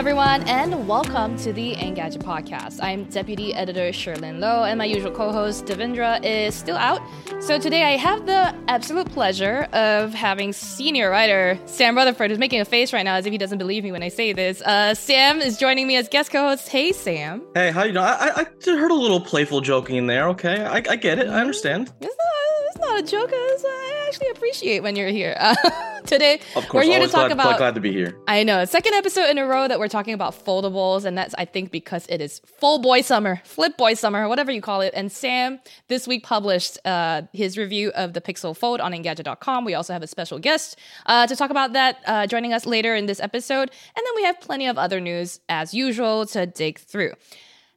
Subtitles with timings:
[0.00, 2.82] Everyone, and welcome to the Engadget Podcast.
[2.82, 7.02] I'm Deputy Editor Cherlynn Low, and my usual co host Devendra is still out.
[7.42, 12.62] So today I have the absolute pleasure of having senior writer Sam Rutherford, who's making
[12.62, 14.62] a face right now as if he doesn't believe me when I say this.
[14.62, 16.70] Uh, Sam is joining me as guest co host.
[16.70, 17.42] Hey, Sam.
[17.54, 18.06] Hey, how you doing?
[18.06, 20.64] I, I, I heard a little playful joking in there, okay?
[20.64, 21.92] I, I get it, I understand.
[22.00, 22.39] It's not, it's
[22.80, 25.36] not a joke, I actually appreciate when you're here.
[25.50, 25.54] Uh,
[26.10, 26.40] today.
[26.56, 27.58] Of course, we're here to talk glad, about.
[27.58, 28.18] Glad to be here.
[28.28, 31.44] I know, second episode in a row that we're talking about foldables, and that's I
[31.44, 34.92] think because it is full boy summer, flip boy summer, whatever you call it.
[34.94, 39.64] And Sam this week published uh, his review of the Pixel Fold on Engadget.com.
[39.64, 42.94] We also have a special guest uh, to talk about that uh, joining us later
[42.94, 46.78] in this episode, and then we have plenty of other news as usual to dig
[46.78, 47.12] through.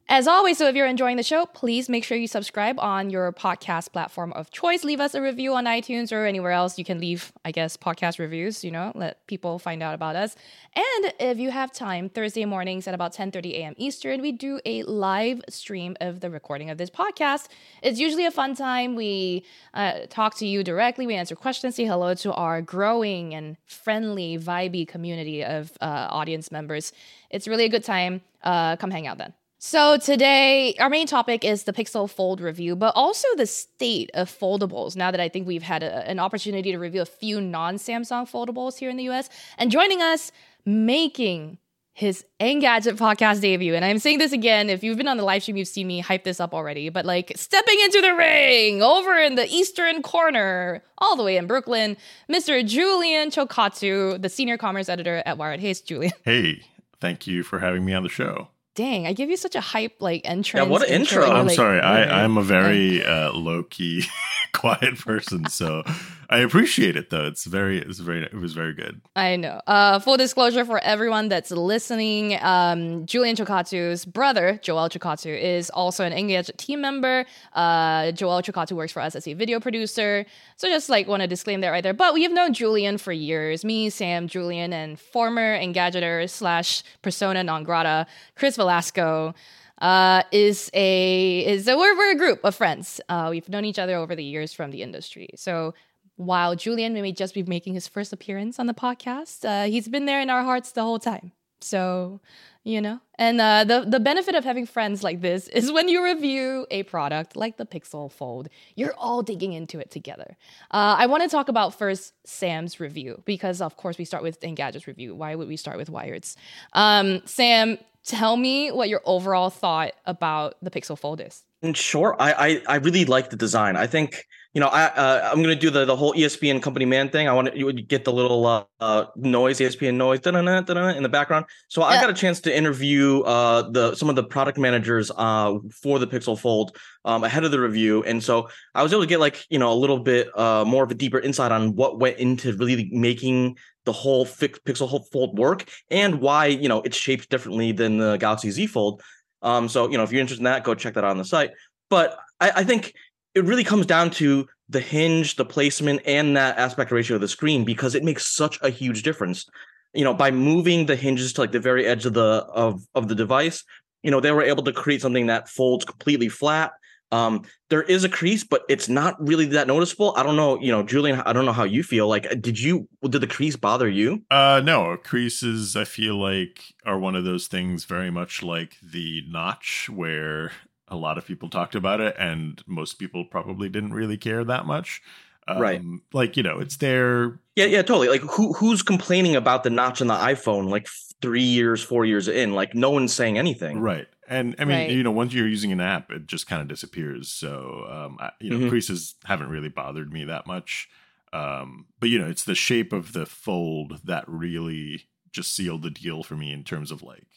[0.10, 3.32] As always, so if you're enjoying the show, please make sure you subscribe on your
[3.32, 4.84] podcast platform of choice.
[4.84, 8.20] Leave us a review on iTunes or anywhere else you can leave, I guess, podcast
[8.20, 10.36] reviews, you know, let people find out about us.
[10.76, 13.76] And if you have time, Thursday mornings at about 10:30 a.m.
[13.78, 17.48] Eastern, we do a live stream of the recording of this podcast.
[17.82, 18.96] It's usually a fun time.
[18.96, 23.56] We uh, talk to you directly, we answer questions, say hello to our growing and
[23.66, 26.92] friendly, vibey community of uh, audience members.
[27.30, 28.22] It's really a good time.
[28.44, 29.34] Uh, come hang out then.
[29.66, 34.30] So today, our main topic is the Pixel Fold review, but also the state of
[34.30, 34.98] foldables.
[34.98, 38.78] Now that I think we've had a, an opportunity to review a few non-Samsung foldables
[38.78, 40.34] here in the US, and joining us,
[40.66, 41.60] making
[41.94, 43.74] his Engadget podcast debut.
[43.74, 46.02] And I'm saying this again, if you've been on the live stream, you've seen me
[46.02, 50.84] hype this up already, but like stepping into the ring over in the eastern corner,
[50.98, 51.96] all the way in Brooklyn,
[52.30, 52.68] Mr.
[52.68, 55.62] Julian Chokkattu, the senior commerce editor at Wired.
[55.62, 56.12] Hey, Julian.
[56.26, 56.66] Hey,
[57.00, 59.96] thank you for having me on the show dang, I give you such a hype
[60.00, 60.66] like entrance.
[60.66, 61.30] Yeah, what an intro.
[61.30, 61.80] I'm like, sorry.
[61.80, 64.06] I, I'm a very uh, low key,
[64.54, 65.48] quiet person.
[65.50, 65.84] So
[66.30, 67.26] I appreciate it though.
[67.26, 69.02] It's very, it's very, it was very good.
[69.16, 69.62] I know.
[69.68, 76.04] Uh, full disclosure for everyone that's listening, um, Julian Chokkattu's brother, Joel Chokkattu, is also
[76.04, 77.26] an Engadget team member.
[77.54, 80.26] Uh, Joel Chokkattu works for us as a video producer.
[80.56, 81.94] So just like want to disclaim that right there.
[81.94, 83.64] But we have known Julian for years.
[83.64, 89.34] Me, Sam, Julian, and former Engadgeter slash persona non grata, Chris Velasco
[89.82, 93.02] uh, is a is a, we're, we're a group of friends.
[93.10, 95.30] Uh, we've known each other over the years from the industry.
[95.36, 95.74] So
[96.16, 100.06] while Julian may just be making his first appearance on the podcast, uh, he's been
[100.06, 101.32] there in our hearts the whole time.
[101.60, 102.20] So,
[102.64, 106.04] you know, and uh, the the benefit of having friends like this is when you
[106.04, 110.38] review a product like the Pixel Fold, you're all digging into it together.
[110.72, 114.40] Uh, I want to talk about first Sam's review because, of course, we start with
[114.42, 115.16] Engadget's review.
[115.16, 116.36] Why would we start with Wired's?
[116.74, 121.44] Um, Sam, tell me what your overall thought about the Pixel Fold is.
[121.74, 123.76] Sure, I I, I really like the design.
[123.78, 127.10] I think you know, I uh, I'm gonna do the the whole ESPN company man
[127.10, 127.28] thing.
[127.28, 130.90] I want to, you would get the little uh, uh, noise, ESPN noise, da-da-da, da-da,
[130.90, 131.46] in the background.
[131.70, 131.88] So yeah.
[131.88, 135.98] I got a chance to interview uh the some of the product managers uh for
[135.98, 139.20] the Pixel Fold um ahead of the review, and so I was able to get
[139.20, 142.18] like you know a little bit uh more of a deeper insight on what went
[142.18, 147.72] into really making the whole Pixel Fold work and why you know it's shaped differently
[147.72, 149.02] than the Galaxy Z Fold.
[149.42, 151.26] Um, so you know if you're interested in that, go check that out on the
[151.26, 151.52] site.
[151.90, 152.94] But I, I think
[153.36, 157.28] it really comes down to the hinge, the placement, and that aspect ratio of the
[157.28, 159.46] screen because it makes such a huge difference.
[159.94, 163.08] You know, by moving the hinges to like the very edge of the of of
[163.08, 163.64] the device,
[164.02, 166.74] you know, they were able to create something that folds completely flat.
[167.14, 170.14] Um, there is a crease, but it's not really that noticeable.
[170.18, 171.22] I don't know, you know, Julian.
[171.22, 172.08] I don't know how you feel.
[172.08, 174.24] Like, did you did the crease bother you?
[174.32, 175.76] Uh, no, creases.
[175.76, 180.52] I feel like are one of those things very much like the notch, where
[180.88, 184.66] a lot of people talked about it, and most people probably didn't really care that
[184.66, 185.02] much.
[185.48, 185.82] Um, Right.
[186.14, 187.40] Like you know, it's there.
[187.56, 188.08] Yeah, yeah, totally.
[188.08, 190.88] Like who who's complaining about the notch on the iPhone like
[191.22, 192.54] three years, four years in?
[192.54, 193.80] Like no one's saying anything.
[193.80, 194.08] Right.
[194.28, 194.90] And I mean, Right.
[194.90, 197.30] you know, once you're using an app, it just kind of disappears.
[197.30, 198.70] So, um, I, you know, Mhm.
[198.70, 200.88] creases haven't really bothered me that much.
[201.34, 205.90] Um, but you know, it's the shape of the fold that really just sealed the
[205.90, 207.28] deal for me in terms of like,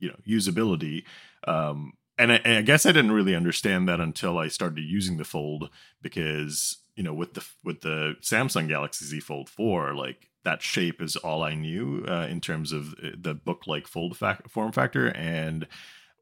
[0.00, 1.04] you know, usability.
[1.46, 5.16] Um, and I, and I guess I didn't really understand that until I started using
[5.16, 5.70] the fold
[6.02, 11.02] because you know, with the with the Samsung Galaxy Z Fold Four, like that shape
[11.02, 14.72] is all I knew uh, in terms of uh, the book like fold fac- form
[14.72, 15.66] factor and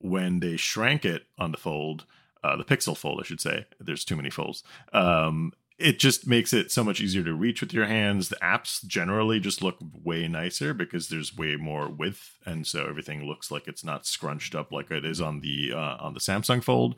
[0.05, 2.05] when they shrank it on the fold,
[2.43, 3.65] uh, the Pixel Fold, I should say.
[3.81, 4.63] There's too many folds.
[4.93, 8.29] Um, it just makes it so much easier to reach with your hands.
[8.29, 13.25] The apps generally just look way nicer because there's way more width, and so everything
[13.27, 16.63] looks like it's not scrunched up like it is on the uh, on the Samsung
[16.63, 16.97] Fold.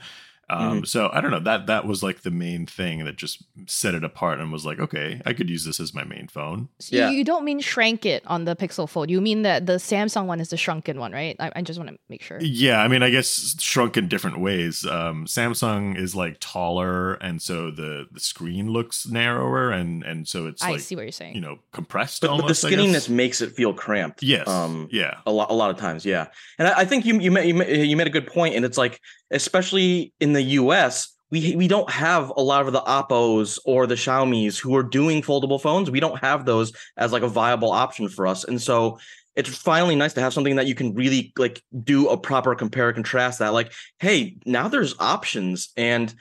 [0.49, 3.95] Um, So I don't know that that was like the main thing that just set
[3.95, 6.69] it apart and was like, okay, I could use this as my main phone.
[6.79, 7.11] So Yeah.
[7.11, 9.11] you don't mean shrank it on the Pixel Fold.
[9.11, 11.35] You mean that the Samsung one is the shrunken one, right?
[11.41, 12.39] I, I just want to make sure.
[12.41, 14.87] Yeah, I mean, I guess shrunk in different ways.
[14.87, 20.47] Um, Samsung is like taller, and so the the screen looks narrower, and and so
[20.47, 21.35] it's I like see what you're saying.
[21.35, 22.21] you know compressed.
[22.21, 22.79] But, but the almost, I guess.
[22.79, 24.23] skinniness makes it feel cramped.
[24.23, 24.47] Yes.
[24.47, 25.17] Um, yeah.
[25.27, 26.27] a lot a lot of times yeah
[26.59, 28.65] and i, I think you you made, you made you made a good point and
[28.65, 29.01] it's like
[29.31, 33.95] especially in the us we we don't have a lot of the oppos or the
[33.95, 38.09] xiaomis who are doing foldable phones we don't have those as like a viable option
[38.09, 38.99] for us and so
[39.35, 42.93] it's finally nice to have something that you can really like do a proper compare
[42.93, 46.15] contrast that like hey now there's options and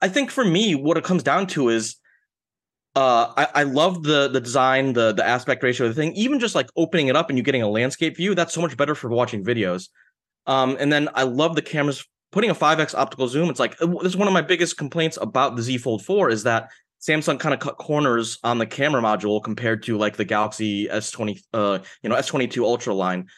[0.00, 1.96] i think for me what it comes down to is
[2.96, 6.14] uh, I, I love the the design, the the aspect ratio of the thing.
[6.14, 8.74] Even just like opening it up and you getting a landscape view, that's so much
[8.74, 9.90] better for watching videos.
[10.46, 12.08] Um, and then I love the cameras.
[12.36, 15.16] Putting a 5x optical zoom, it's like uh, this is one of my biggest complaints
[15.18, 16.68] about the Z Fold 4 is that
[17.00, 21.40] Samsung kind of cut corners on the camera module compared to like the Galaxy S20,
[21.54, 23.28] uh, you know, S22 Ultra line.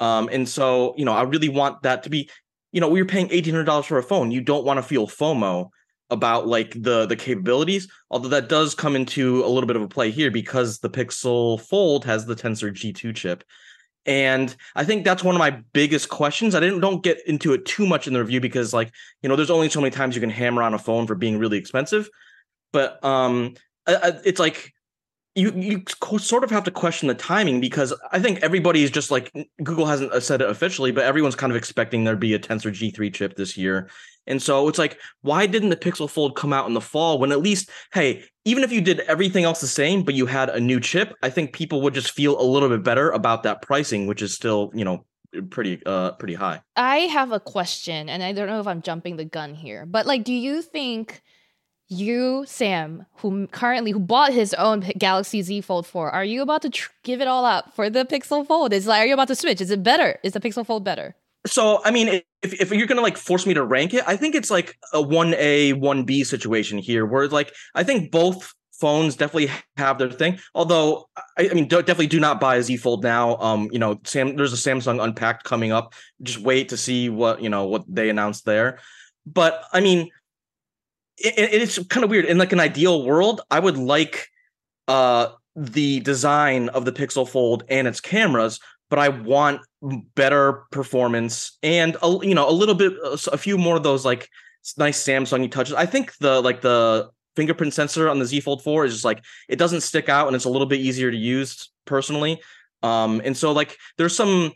[0.00, 2.30] Um, and so you know, I really want that to be,
[2.72, 4.30] you know, we are paying eighteen hundred dollars for a phone.
[4.30, 5.68] You don't want to feel FOMO
[6.08, 9.88] about like the the capabilities although that does come into a little bit of a
[9.88, 13.42] play here because the pixel fold has the tensor g2 chip
[14.06, 16.54] and i think that's one of my biggest questions.
[16.54, 18.92] I didn't don't get into it too much in the review because like
[19.22, 21.38] you know there's only so many times you can hammer on a phone for being
[21.38, 22.08] really expensive.
[22.72, 23.54] But um
[23.86, 24.72] I- I- it's like
[25.36, 29.10] you you sort of have to question the timing because I think everybody is just
[29.10, 29.30] like
[29.62, 32.38] Google hasn't uh, said it officially, but everyone's kind of expecting there to be a
[32.38, 33.90] Tensor G3 chip this year.
[34.26, 37.30] And so it's like, why didn't the Pixel Fold come out in the fall when
[37.30, 40.58] at least, hey, even if you did everything else the same, but you had a
[40.58, 44.06] new chip, I think people would just feel a little bit better about that pricing,
[44.06, 45.04] which is still, you know,
[45.50, 46.62] pretty uh pretty high.
[46.76, 50.06] I have a question, and I don't know if I'm jumping the gun here, but
[50.06, 51.20] like, do you think
[51.88, 56.62] you, Sam, who currently who bought his own Galaxy Z Fold 4, are you about
[56.62, 58.72] to tr- give it all up for the Pixel Fold?
[58.72, 59.60] Is like, are you about to switch?
[59.60, 60.18] Is it better?
[60.22, 61.14] Is the Pixel Fold better?
[61.46, 62.08] So I mean,
[62.42, 65.00] if if you're gonna like force me to rank it, I think it's like a
[65.00, 70.10] one A one B situation here, where like I think both phones definitely have their
[70.10, 70.38] thing.
[70.54, 71.08] Although
[71.38, 73.36] I, I mean, do, definitely do not buy a Z Fold now.
[73.36, 75.94] Um, you know, Sam, there's a Samsung Unpacked coming up.
[76.22, 78.80] Just wait to see what you know what they announced there.
[79.24, 80.10] But I mean,
[81.18, 82.24] it, it- it's kind of weird.
[82.26, 84.28] In like an ideal world, I would like
[84.88, 89.62] uh the design of the Pixel Fold and its cameras, but I want
[90.14, 92.92] better performance and a, you know a little bit
[93.32, 94.28] a few more of those like
[94.76, 95.74] nice Samsung touches.
[95.74, 99.22] I think the like the fingerprint sensor on the Z Fold 4 is just like
[99.48, 102.40] it doesn't stick out and it's a little bit easier to use personally.
[102.82, 104.52] Um and so like there's some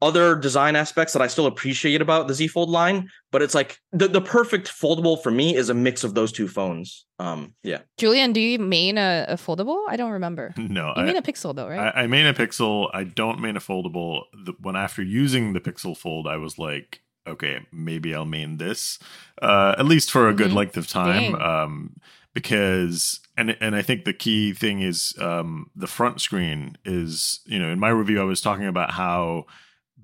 [0.00, 3.80] other design aspects that I still appreciate about the Z Fold line, but it's like
[3.92, 7.04] the, the perfect foldable for me is a mix of those two phones.
[7.18, 7.78] Um yeah.
[7.96, 9.84] Julian, do you main a, a foldable?
[9.88, 10.54] I don't remember.
[10.58, 11.92] No, You I, mean a Pixel though, right?
[11.96, 12.90] I, I main a Pixel.
[12.94, 14.22] I don't main a foldable.
[14.44, 18.98] The, when after using the Pixel Fold, I was like, okay, maybe I'll main this,
[19.42, 20.54] uh, at least for a good Mhm.
[20.54, 21.42] length of time, Dang.
[21.42, 21.96] um,
[22.34, 27.58] because and and I think the key thing is um, the front screen is you
[27.58, 29.46] know in my review I was talking about how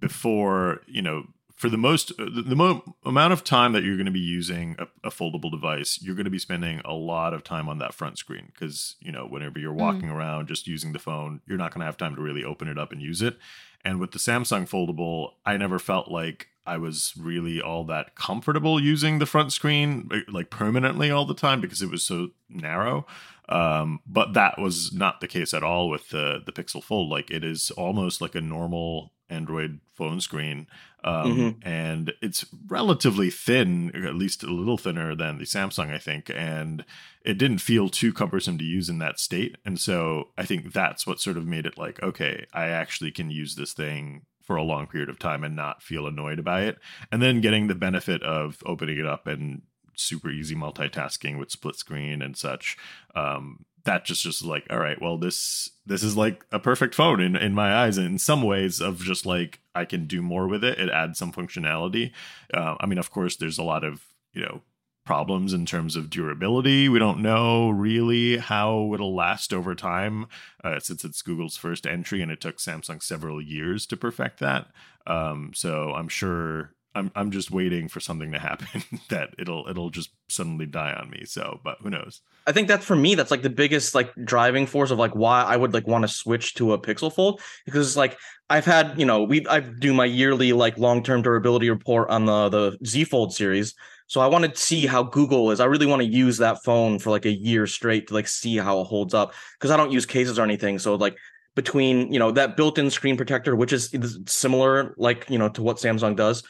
[0.04, 3.96] before you know for the most uh, the, the mo- amount of time that you're
[3.96, 7.32] going to be using a, a foldable device you're going to be spending a lot
[7.32, 10.92] of time on that front screen because you know whenever you're walking around just using
[10.92, 13.23] the phone you're not going to have time to really open it up and use
[13.23, 13.38] it.
[13.82, 18.78] And with the samsung foldable i never felt like i was really all that comfortable
[18.78, 23.06] using the front screen eh, like permanently all the time because it was so narrow.
[23.46, 27.11] Um, but that was not the case at all with the the Pixel Fold.
[27.11, 30.66] Like it is almost like a normal Android phone screen,
[31.02, 31.69] um, mm-hmm.
[31.69, 36.85] and it's relatively thin, at least a little thinner than the Samsung, I think, and
[37.25, 39.57] it didn't feel too cumbersome to use in that state.
[39.64, 43.31] And so I think that's what sort of made it like, okay, I actually can
[43.31, 46.78] use this thing for a long period of time and not feel annoyed by it.
[47.11, 49.62] And then getting the benefit of opening it up and
[49.97, 52.76] super easy multitasking with split screen and such.
[53.14, 57.20] Um, that just just like all right well this this is like a perfect phone
[57.20, 60.64] in in my eyes in some ways of just like i can do more with
[60.64, 62.10] it it adds some functionality.
[62.52, 64.62] Uh, i mean of course there's a lot of you know
[65.04, 66.88] problems in terms of durability.
[66.88, 70.26] We don't know really how it'll last over time
[70.64, 74.68] uh, since it's google's first entry and it took samsung several years to perfect that.
[75.06, 79.90] Um, so i'm sure I'm I'm just waiting for something to happen that it'll it'll
[79.90, 81.24] just suddenly die on me.
[81.24, 82.20] So, but who knows?
[82.46, 85.42] I think that for me, that's like the biggest like driving force of like why
[85.42, 88.16] I would like want to switch to a Pixel Fold because it's like
[88.48, 92.26] I've had you know we I do my yearly like long term durability report on
[92.26, 93.74] the the Z Fold series.
[94.06, 95.60] So I want to see how Google is.
[95.60, 98.58] I really want to use that phone for like a year straight to like see
[98.58, 100.78] how it holds up because I don't use cases or anything.
[100.78, 101.16] So like
[101.54, 103.96] between you know that built-in screen protector, which is
[104.26, 106.44] similar like you know to what Samsung does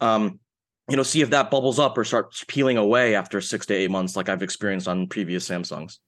[0.00, 0.40] um,
[0.88, 3.90] you know, see if that bubbles up or starts peeling away after six to eight
[3.90, 5.98] months, like I've experienced on previous Samsungs.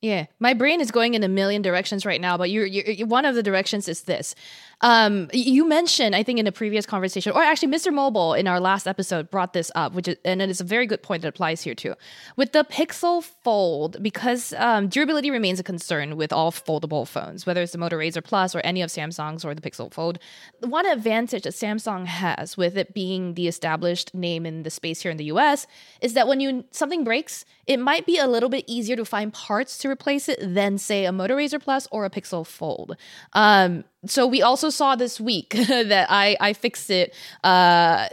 [0.00, 3.24] Yeah, my brain is going in a million directions right now, but you're, you're, one
[3.24, 4.36] of the directions is this.
[4.80, 7.92] Um, you mentioned, I think, in a previous conversation, or actually, Mr.
[7.92, 10.86] Mobile in our last episode brought this up, which is, and it is a very
[10.86, 11.94] good point that applies here too.
[12.36, 17.60] With the Pixel Fold, because um, durability remains a concern with all foldable phones, whether
[17.62, 20.18] it's the Moto Razr Plus or any of Samsung's or the Pixel Fold.
[20.60, 25.10] One advantage that Samsung has with it being the established name in the space here
[25.10, 25.66] in the US
[26.00, 29.32] is that when you something breaks, it might be a little bit easier to find
[29.32, 32.96] parts to replace it than, say, a Moto Razr Plus or a Pixel Fold.
[33.32, 37.10] Um, so we also saw this week that I iFixit
[37.42, 38.08] uh,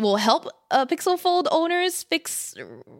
[0.00, 2.54] will help uh, Pixel Fold owners fix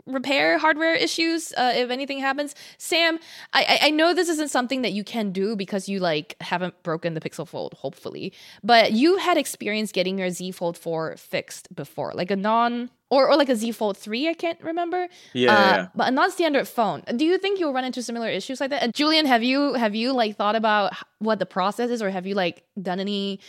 [0.07, 2.55] repair hardware issues uh, if anything happens.
[2.79, 3.19] Sam,
[3.53, 7.15] I I know this isn't something that you can do because you like haven't broken
[7.15, 8.33] the Pixel Fold, hopefully,
[8.63, 13.29] but you had experience getting your Z Fold 4 fixed before, like a non or,
[13.29, 15.07] or like a Z Fold 3, I can't remember.
[15.35, 17.03] Yeah, uh, yeah, But a non-standard phone.
[17.15, 18.83] Do you think you'll run into similar issues like that?
[18.83, 22.27] And Julian, have you have you like thought about what the process is or have
[22.27, 23.41] you like done any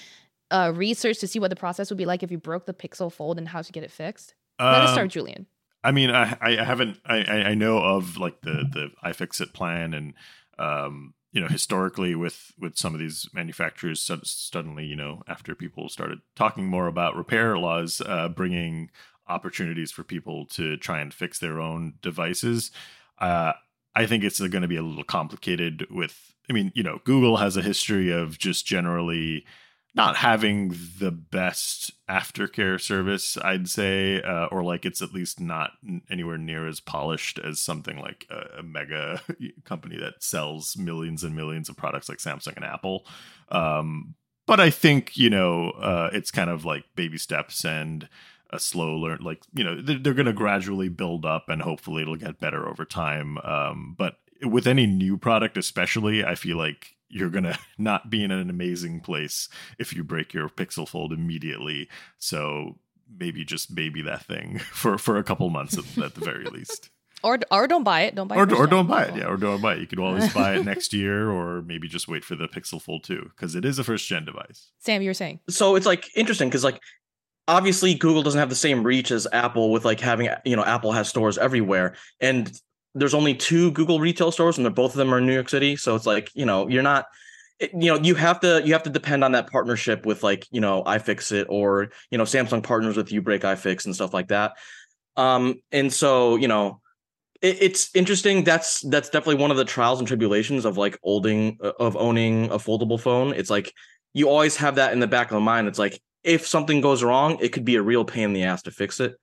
[0.51, 3.09] uh, research to see what the process would be like if you broke the Pixel
[3.09, 4.33] Fold and how to get it fixed?
[4.59, 5.47] Um, Let us start, um, Julian.
[5.81, 10.13] I mean, I I haven't I I know of like the the iFixit plan and
[10.59, 15.89] um you know historically with with some of these manufacturers suddenly you know after people
[15.89, 18.89] started talking more about repair laws uh, bringing
[19.27, 22.71] opportunities for people to try and fix their own devices.
[23.19, 23.53] Uh,
[23.95, 27.37] I think it's going to be a little complicated with, I mean, you know, Google
[27.37, 29.45] has a history of just generally
[29.95, 35.71] not having the best aftercare service, I'd say, uh, or like it's at least not
[36.09, 39.21] anywhere near as polished as something like a, a, mega
[39.65, 43.05] company that sells millions and millions of products like Samsung and Apple.
[43.49, 44.15] Um,
[44.47, 48.09] but I think, you know, uh, it's kind of like baby steps and,
[48.53, 52.03] a slow learn like you know they're, they're going to gradually build up and hopefully
[52.03, 56.95] it'll get better over time um, but with any new product especially i feel like
[57.09, 61.11] you're going to not be in an amazing place if you break your pixel fold
[61.11, 62.77] immediately so
[63.19, 66.89] maybe just baby that thing for for a couple months at, at the very least
[67.23, 68.15] or, or don't buy it.
[68.15, 68.51] Don't buy it.
[68.51, 69.15] Or, or don't buy it.
[69.15, 69.79] Yeah, or don't buy it.
[69.79, 73.05] You could always buy it next year, or maybe just wait for the Pixel Fold
[73.05, 74.71] 2 because it is a first gen device.
[74.79, 75.39] Sam, you were saying.
[75.49, 76.81] So it's like interesting because like
[77.47, 80.91] obviously Google doesn't have the same reach as Apple with like having you know Apple
[80.91, 81.95] has stores everywhere.
[82.19, 82.51] And
[82.95, 85.49] there's only two Google retail stores and they're both of them are in New York
[85.49, 85.75] City.
[85.75, 87.05] So it's like you know you're not
[87.59, 90.61] you know you have to you have to depend on that partnership with like you
[90.61, 94.53] know iFixit or you know Samsung partners with uBreakiFix and stuff like that.
[95.15, 96.81] Um and so you know
[97.41, 98.43] it, it's interesting.
[98.43, 102.57] That's that's definitely one of the trials and tribulations of like holding of owning a
[102.57, 103.33] foldable phone.
[103.33, 103.71] It's like
[104.13, 105.67] you always have that in the back of the mind.
[105.67, 108.63] It's like if something goes wrong, it could be a real pain in the ass
[108.63, 109.15] to fix it.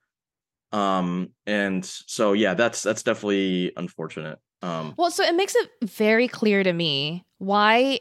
[0.72, 4.38] Um, and so yeah, that's that's definitely unfortunate.
[4.62, 8.00] Um, well, so it makes it very clear to me why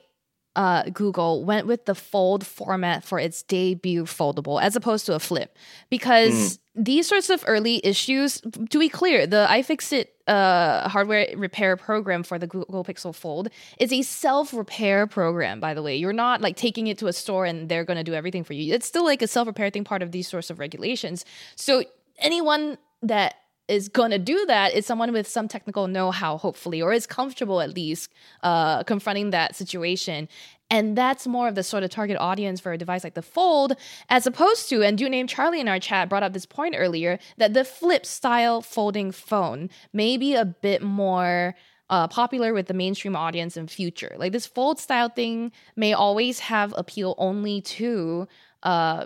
[0.56, 5.20] uh, Google went with the fold format for its debut foldable as opposed to a
[5.20, 5.58] flip
[5.90, 6.60] because mm.
[6.76, 12.38] these sorts of early issues, to be clear, the iFixit uh, hardware repair program for
[12.38, 15.96] the Google Pixel Fold is a self repair program, by the way.
[15.96, 18.54] You're not like taking it to a store and they're going to do everything for
[18.54, 18.74] you.
[18.74, 21.26] It's still like a self repair thing, part of these sorts of regulations.
[21.56, 21.84] So
[22.20, 23.36] anyone that
[23.68, 27.62] is going to do that is someone with some technical know-how hopefully or is comfortable
[27.62, 30.28] at least uh, confronting that situation
[30.70, 33.74] and that's more of the sort of target audience for a device like the Fold,
[34.10, 37.20] as opposed to, and do name Charlie in our chat brought up this point earlier,
[37.38, 41.56] that the flip style folding phone may be a bit more
[41.90, 44.16] uh, popular with the mainstream audience in future.
[44.18, 48.28] Like this fold style thing may always have appeal only to
[48.64, 49.06] uh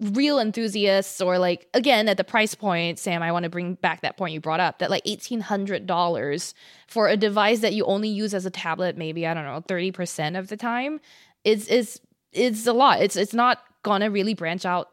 [0.00, 4.00] real enthusiasts or like again at the price point sam i want to bring back
[4.00, 6.54] that point you brought up that like $1800
[6.88, 10.38] for a device that you only use as a tablet maybe i don't know 30%
[10.38, 11.00] of the time
[11.44, 12.00] is is
[12.32, 14.90] it's a lot it's it's not gonna really branch out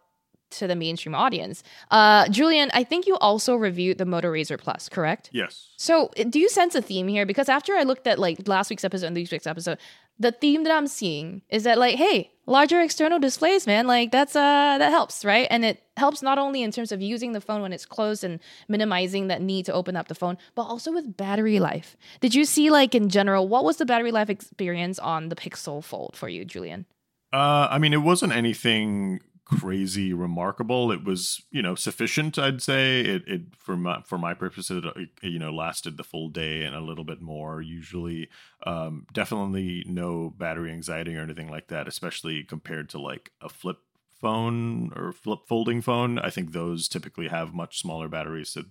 [0.49, 1.63] to the mainstream audience.
[1.91, 5.29] Uh, Julian, I think you also reviewed the Moto Razr Plus, correct?
[5.33, 5.69] Yes.
[5.77, 7.25] So, do you sense a theme here?
[7.25, 9.77] Because after I looked at like last week's episode and this week's episode,
[10.19, 14.35] the theme that I'm seeing is that like, hey, larger external displays, man, like that's
[14.35, 15.47] uh that helps, right?
[15.49, 18.39] And it helps not only in terms of using the phone when it's closed and
[18.67, 21.95] minimizing that need to open up the phone, but also with battery life.
[22.19, 25.83] Did you see like in general what was the battery life experience on the Pixel
[25.83, 26.85] Fold for you, Julian?
[27.33, 30.91] Uh, I mean, it wasn't anything crazy remarkable.
[30.91, 32.37] It was, you know, sufficient.
[32.37, 33.23] I'd say it.
[33.27, 36.81] It for my for my purposes, it, you know, lasted the full day and a
[36.81, 37.61] little bit more.
[37.61, 38.29] Usually,
[38.65, 41.87] um, definitely no battery anxiety or anything like that.
[41.87, 43.77] Especially compared to like a flip
[44.19, 46.19] phone or flip folding phone.
[46.19, 48.63] I think those typically have much smaller batteries, so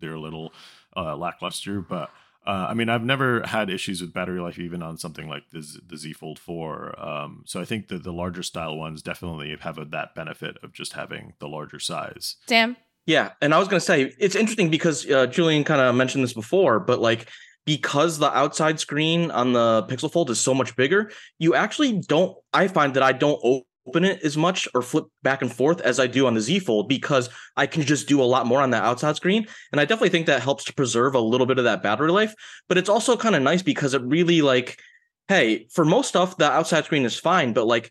[0.00, 0.52] they're a little
[0.96, 1.80] uh, lackluster.
[1.80, 2.10] But
[2.44, 5.62] uh, I mean, I've never had issues with battery life, even on something like the,
[5.62, 7.00] Z, the Z Fold 4.
[7.00, 10.72] Um, so I think that the larger style ones definitely have a, that benefit of
[10.72, 12.36] just having the larger size.
[12.48, 12.76] Sam?
[13.06, 13.32] Yeah.
[13.40, 16.32] And I was going to say, it's interesting because uh, Julian kind of mentioned this
[16.32, 17.28] before, but like,
[17.64, 22.36] because the outside screen on the Pixel Fold is so much bigger, you actually don't,
[22.52, 25.98] I find that I don't open it as much or flip back and forth as
[25.98, 28.70] I do on the Z Fold because I can just do a lot more on
[28.70, 29.46] that outside screen.
[29.72, 32.34] And I definitely think that helps to preserve a little bit of that battery life.
[32.68, 34.80] But it's also kind of nice because it really like,
[35.28, 37.90] hey, for most stuff, the outside screen is fine, but like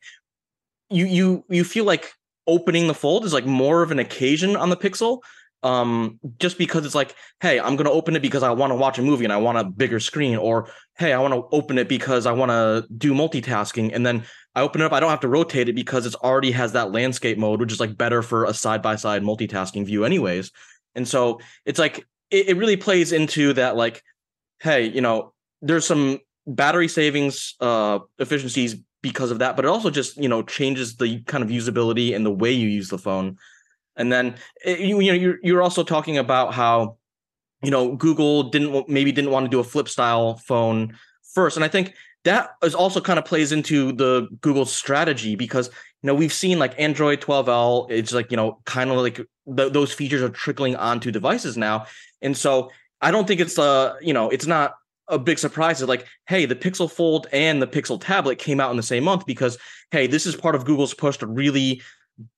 [0.89, 2.11] you you you feel like
[2.47, 5.19] opening the fold is like more of an occasion on the Pixel
[5.63, 8.75] um just because it's like hey i'm going to open it because i want to
[8.75, 11.77] watch a movie and i want a bigger screen or hey i want to open
[11.77, 14.23] it because i want to do multitasking and then
[14.55, 16.91] i open it up i don't have to rotate it because it's already has that
[16.91, 20.51] landscape mode which is like better for a side by side multitasking view anyways.
[20.95, 24.03] And so it's like it, it really plays into that like
[24.59, 29.89] hey you know there's some battery savings uh efficiencies because of that but it also
[29.89, 33.37] just you know changes the kind of usability and the way you use the phone
[33.95, 36.97] and then eh, you, know you're you're also talking about how
[37.63, 40.97] you know Google didn't maybe didn't want to do a flip style phone
[41.33, 45.67] first, and I think that is also kind of plays into the Google strategy because
[45.67, 49.73] you know we've seen like Android 12L, it's like you know kind of like th-
[49.73, 51.85] those features are trickling onto devices now,
[52.21, 54.75] and so I don't think it's uh you know it's not
[55.07, 55.81] a big surprise.
[55.81, 59.03] It's like hey, the Pixel Fold and the Pixel Tablet came out in the same
[59.03, 59.57] month because
[59.91, 61.81] hey, this is part of Google's push to really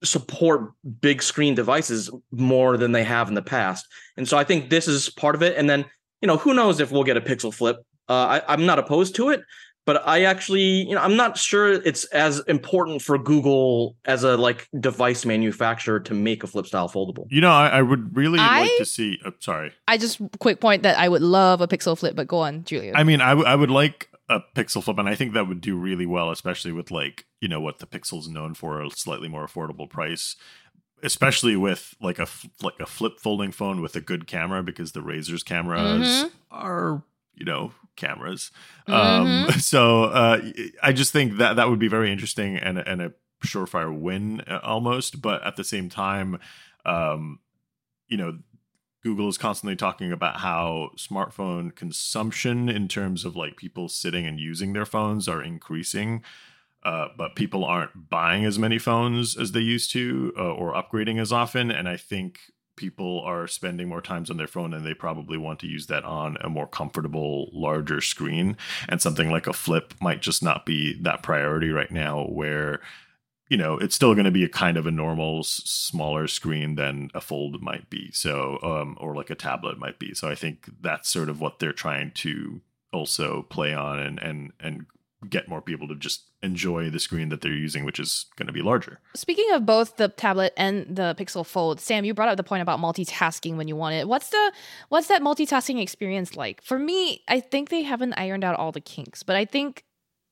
[0.03, 3.87] support big screen devices more than they have in the past.
[4.17, 5.57] And so I think this is part of it.
[5.57, 5.85] And then,
[6.21, 7.77] you know, who knows if we'll get a Pixel Flip?
[8.09, 9.41] Uh, I, I'm not opposed to it,
[9.85, 14.35] but I actually, you know, I'm not sure it's as important for Google as a
[14.37, 17.25] like device manufacturer to make a flip style foldable.
[17.29, 19.19] You know, I, I would really I- like to see.
[19.25, 19.71] Oh, sorry.
[19.87, 22.93] I just quick point that I would love a Pixel Flip, but go on, Julia.
[22.95, 25.61] I mean, I, w- I would like a Pixel Flip, and I think that would
[25.61, 29.27] do really well, especially with like you know what the Pixel's known for, a slightly
[29.27, 30.35] more affordable price,
[31.01, 32.27] especially with like a
[32.61, 36.31] like a flip folding phone with a good camera because the Razr's cameras Mhm.
[36.51, 37.03] are
[37.35, 38.51] you know cameras.
[38.87, 40.41] Um, so uh,
[40.81, 43.13] I just think that that would be very interesting and and a
[43.45, 46.39] surefire win uh, almost, but at the same time,
[46.85, 47.39] um,
[48.07, 48.37] you know.
[49.03, 54.39] Google is constantly talking about how smartphone consumption, in terms of like people sitting and
[54.39, 56.23] using their phones, are increasing.
[56.83, 61.19] Uh, but people aren't buying as many phones as they used to uh, or upgrading
[61.19, 61.71] as often.
[61.71, 62.39] And I think
[62.75, 66.03] people are spending more times on their phone and they probably want to use that
[66.03, 68.57] on a more comfortable, larger screen.
[68.89, 72.81] And something like a flip might just not be that priority right now, where
[73.53, 76.73] you know it's still going to be a kind of a normal s- smaller screen
[76.73, 80.33] than a fold might be so um or like a tablet might be so i
[80.33, 82.61] think that's sort of what they're trying to
[82.91, 84.75] also play on and and and
[85.29, 88.51] get more people to just enjoy the screen that they're using which is going to
[88.59, 92.37] be larger Speaking of both the tablet and the Pixel Fold, Sam, you brought up
[92.37, 94.07] the point about multitasking when you want it.
[94.07, 94.51] What's the
[94.89, 96.61] what's that multitasking experience like?
[96.61, 99.85] For me, I think they haven't ironed out all the kinks, but I think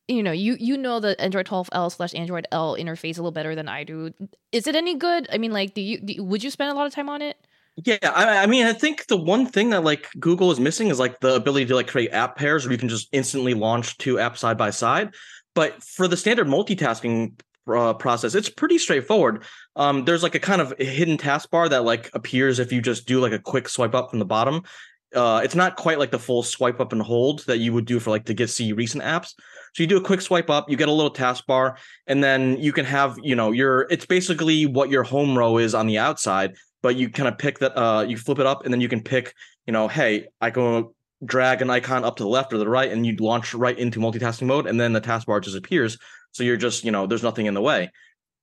[0.08, 3.56] you know you you know the Android 12L slash Android L interface a little better
[3.56, 4.12] than I do.
[4.52, 5.28] Is it any good?
[5.32, 7.38] I mean, like, do you, do would you spend a lot of time on it?
[7.78, 11.00] Yeah, I, I, mean, I think the one thing that like Google is missing is
[11.00, 14.16] like the ability to like create app pairs where you can just instantly launch two
[14.16, 15.14] apps side by side.
[15.56, 17.40] But for the standard multitasking
[17.74, 19.44] uh, process, it's pretty straightforward.
[19.76, 23.20] Um, there's like a kind of hidden taskbar that like appears if you just do
[23.20, 24.64] like a quick swipe up from the bottom.
[25.14, 28.00] Uh, it's not quite like the full swipe up and hold that you would do
[28.00, 29.34] for like to get see recent apps.
[29.74, 32.72] So you do a quick swipe up, you get a little taskbar, and then you
[32.72, 36.56] can have you know your it's basically what your home row is on the outside,
[36.82, 39.02] but you kind of pick that uh you flip it up and then you can
[39.02, 39.34] pick
[39.66, 40.90] you know hey I can
[41.24, 44.00] drag an icon up to the left or the right and you launch right into
[44.00, 45.98] multitasking mode and then the taskbar just appears
[46.32, 47.92] so you're just you know there's nothing in the way.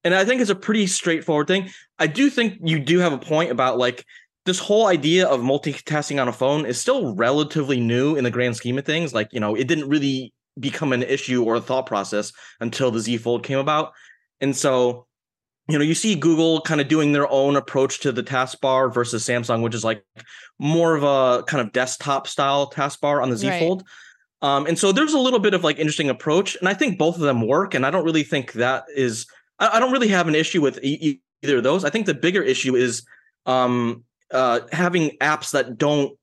[0.05, 1.71] And i think it's a pretty straightforward thing.
[1.99, 4.05] I do think you do have a point about like
[4.49, 8.57] this whole idea of multitasking on a phone is still relatively new in the grand
[8.57, 11.87] scheme of things like you know it didn't really become an issue or a thought
[11.87, 13.93] process until the z fold came about
[14.41, 15.07] and so
[15.69, 19.23] you know, you see Google kind of doing their own approach to the taskbar versus
[19.25, 20.03] Samsung, which is like
[20.59, 23.85] more of a kind of desktop style taskbar on the Z Fold.
[24.41, 27.17] Um, and so there's a little bit of like interesting approach, and I think both
[27.17, 27.75] of them work.
[27.75, 29.27] And I don't really think that is,
[29.59, 31.85] I, I don't really have an issue with e- either of those.
[31.85, 33.05] I think the bigger issue is
[33.45, 36.17] um, uh, having apps that don't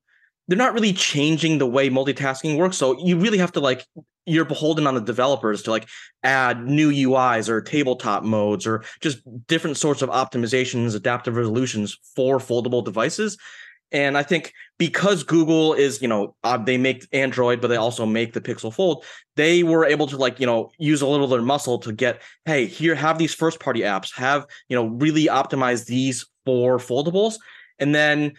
[0.47, 2.77] they're not really changing the way multitasking works.
[2.77, 3.85] So you really have to like
[4.25, 5.87] you're beholden on the developers to like
[6.23, 12.39] add new UIs or tabletop modes or just different sorts of optimizations, adaptive resolutions for
[12.39, 13.37] foldable devices.
[13.91, 18.05] And I think because Google is, you know, uh, they make Android, but they also
[18.05, 21.31] make the Pixel Fold, they were able to like, you know, use a little of
[21.31, 25.27] their muscle to get, hey, here, have these first party apps, have, you know, really
[25.27, 27.35] optimize these for foldables.
[27.79, 28.33] And then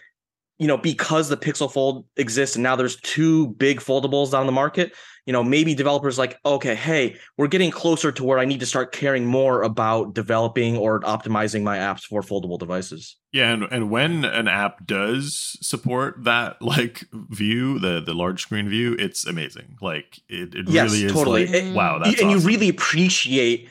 [0.58, 4.52] you know, because the Pixel Fold exists and now there's two big foldables on the
[4.52, 4.94] market,
[5.26, 8.66] you know, maybe developers like, okay, hey, we're getting closer to where I need to
[8.66, 13.16] start caring more about developing or optimizing my apps for foldable devices.
[13.32, 18.70] Yeah, and, and when an app does support that like view, the the large screen
[18.70, 19.76] view, it's amazing.
[19.82, 21.46] Like it, it yes, really is totally.
[21.46, 22.40] like, it, wow, that's and awesome.
[22.40, 23.68] you really appreciate,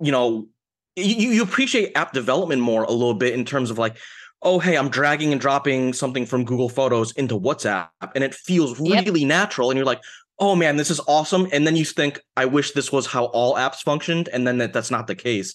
[0.00, 0.46] you know,
[0.94, 3.96] you, you appreciate app development more a little bit in terms of like,
[4.42, 8.78] oh hey i'm dragging and dropping something from google photos into whatsapp and it feels
[8.78, 9.28] really yep.
[9.28, 10.02] natural and you're like
[10.38, 11.48] oh man this is awesome.
[11.52, 14.72] And then you think i wish this was how all apps functioned and then that,
[14.72, 15.54] that's not the case.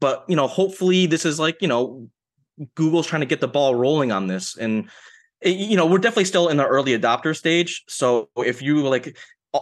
[0.00, 2.08] But you know hopefully this is like you know
[2.74, 4.56] google's trying to get the ball rolling on this.
[4.56, 4.88] And
[5.42, 7.84] eh, you know we're definitely still in the early adopter stage.
[7.88, 9.16] So if you like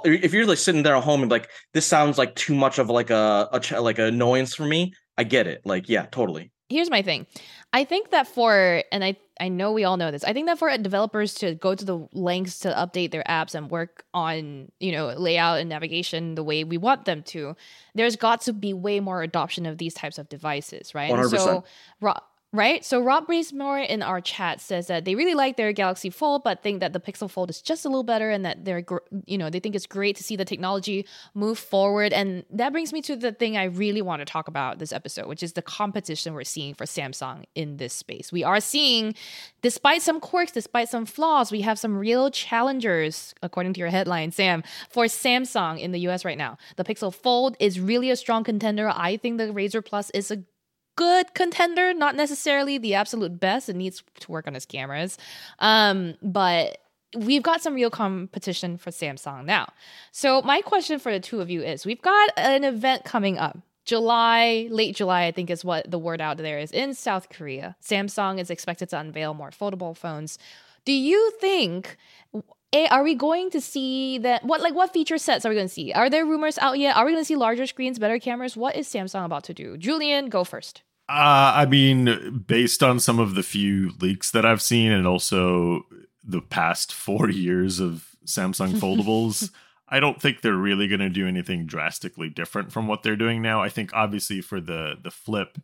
[0.04, 2.90] if you're like sitting there at home and like this sounds like too much of
[2.90, 5.62] like a, a like an annoyance for me i get it.
[5.64, 7.26] Like yeah totally here's my thing.
[7.72, 10.24] I think that for and I I know we all know this.
[10.24, 13.70] I think that for developers to go to the lengths to update their apps and
[13.70, 17.54] work on, you know, layout and navigation the way we want them to,
[17.94, 21.12] there's got to be way more adoption of these types of devices, right?
[21.12, 21.30] 100%.
[21.36, 21.64] so
[22.56, 22.84] right?
[22.84, 26.62] So Rob Bazemore in our chat says that they really like their Galaxy Fold, but
[26.62, 28.84] think that the Pixel Fold is just a little better, and that they're,
[29.26, 32.12] you know, they think it's great to see the technology move forward.
[32.12, 35.26] And that brings me to the thing I really want to talk about this episode,
[35.26, 38.32] which is the competition we're seeing for Samsung in this space.
[38.32, 39.14] We are seeing,
[39.62, 44.32] despite some quirks, despite some flaws, we have some real challengers, according to your headline,
[44.32, 46.56] Sam, for Samsung in the US right now.
[46.76, 48.88] The Pixel Fold is really a strong contender.
[48.88, 50.42] I think the Razr Plus is a
[50.96, 53.68] good contender, not necessarily the absolute best.
[53.68, 55.18] It needs to work on its cameras.
[55.58, 56.78] Um, but
[57.16, 59.72] we've got some real competition for Samsung now.
[60.12, 63.58] So my question for the two of you is we've got an event coming up.
[63.84, 67.76] July, late July, I think is what the word out there is in South Korea.
[67.80, 70.38] Samsung is expected to unveil more foldable phones.
[70.84, 71.96] Do you think
[72.76, 75.68] a, are we going to see that what like what feature sets are we going
[75.68, 75.92] to see?
[75.92, 76.96] Are there rumors out yet?
[76.96, 78.56] Are we going to see larger screens, better cameras?
[78.56, 79.76] What is Samsung about to do?
[79.76, 80.82] Julian, go first.
[81.08, 85.86] Uh, I mean, based on some of the few leaks that I've seen, and also
[86.22, 89.50] the past four years of Samsung foldables,
[89.88, 93.40] I don't think they're really going to do anything drastically different from what they're doing
[93.40, 93.62] now.
[93.62, 95.58] I think obviously for the the flip,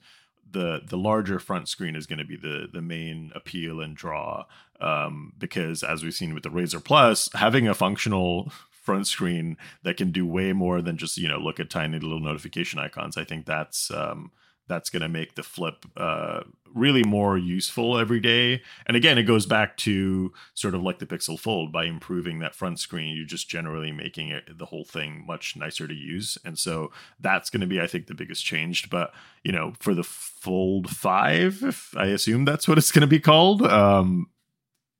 [0.51, 4.45] the the larger front screen is going to be the the main appeal and draw,
[4.83, 9.97] um, because as we've seen with the Razr Plus, having a functional front screen that
[9.97, 13.25] can do way more than just you know look at tiny little notification icons, I
[13.25, 14.33] think that's um,
[14.69, 16.41] that's going to make the flip uh,
[16.75, 18.63] really more useful every day.
[18.87, 22.55] And again, it goes back to sort of like the Pixel Fold by improving that
[22.55, 26.39] front screen, you're just generally making it the whole thing much nicer to use.
[26.45, 26.91] And so
[27.21, 28.89] that's going to be, I think, the biggest change.
[28.89, 33.21] But you know, for the Fold Five, I assume that's what it's going to be
[33.21, 33.63] called.
[33.63, 34.29] Um,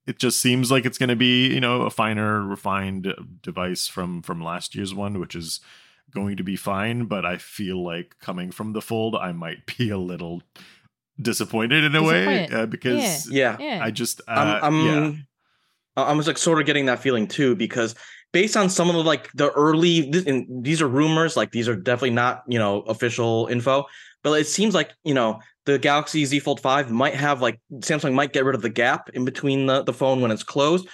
[0.05, 4.21] it just seems like it's going to be, you know, a finer, refined device from
[4.21, 5.59] from last year's one, which is
[6.13, 9.89] going to be fine, but I feel like coming from the fold, I might be
[9.89, 10.41] a little
[11.21, 13.79] disappointed in a way uh, because yeah, yeah.
[13.83, 16.03] I just uh, I'm, I'm, yeah.
[16.03, 17.95] I was like sort of getting that feeling too because
[18.31, 21.75] based on some of the like the early and these are rumors like these are
[21.75, 23.85] definitely not you know official info
[24.23, 28.13] but it seems like you know the galaxy z fold 5 might have like samsung
[28.13, 30.87] might get rid of the gap in between the, the phone when it's closed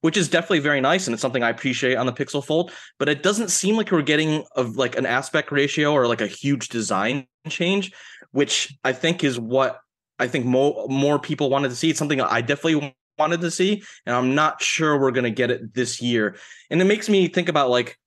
[0.00, 3.08] which is definitely very nice and it's something i appreciate on the pixel fold but
[3.08, 6.68] it doesn't seem like we're getting of like an aspect ratio or like a huge
[6.68, 7.92] design change
[8.32, 9.80] which i think is what
[10.18, 11.90] i think more more people wanted to see.
[11.90, 15.50] It's something i definitely wanted to see and i'm not sure we're going to get
[15.50, 16.36] it this year.
[16.70, 17.98] And it makes me think about like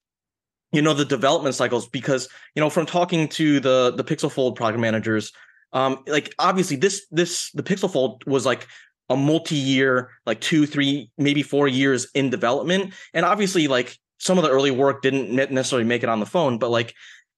[0.71, 4.55] you know the development cycles because you know from talking to the the pixel fold
[4.55, 5.33] product managers
[5.73, 8.67] um like obviously this this the pixel fold was like
[9.09, 12.93] a multi-year like two three maybe four years in development.
[13.13, 16.57] And obviously like some of the early work didn't necessarily make it on the phone
[16.57, 16.93] but like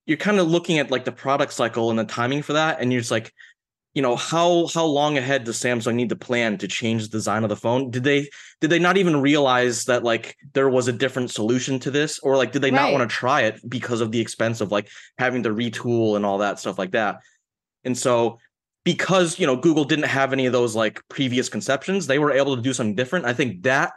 [0.06, 2.92] you're kind of looking at like the product cycle and the timing for that and
[2.92, 3.32] you're just like
[3.94, 7.44] you know how how long ahead does samsung need to plan to change the design
[7.44, 7.92] of the phone?
[7.92, 8.28] Did they
[8.60, 12.18] did they not even realize that like there was a different solution to this?
[12.20, 12.82] Or like did they right.
[12.82, 16.26] not want to try it because of the expense of like having to retool and
[16.26, 17.18] all that stuff like that
[17.84, 18.40] and so
[18.84, 22.56] because you know google didn't have any of those like previous conceptions they were able
[22.56, 23.94] to do something different i think that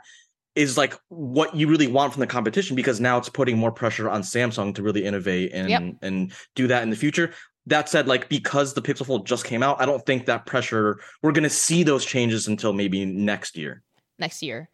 [0.55, 4.09] is like what you really want from the competition because now it's putting more pressure
[4.09, 5.83] on Samsung to really innovate and yep.
[6.01, 7.35] and do that in the future
[7.67, 11.01] that said, like because the Pixel Fold just came out, I don't think that pressure
[11.23, 13.83] we're going to see those changes until maybe next year.
[14.19, 14.69] Next year,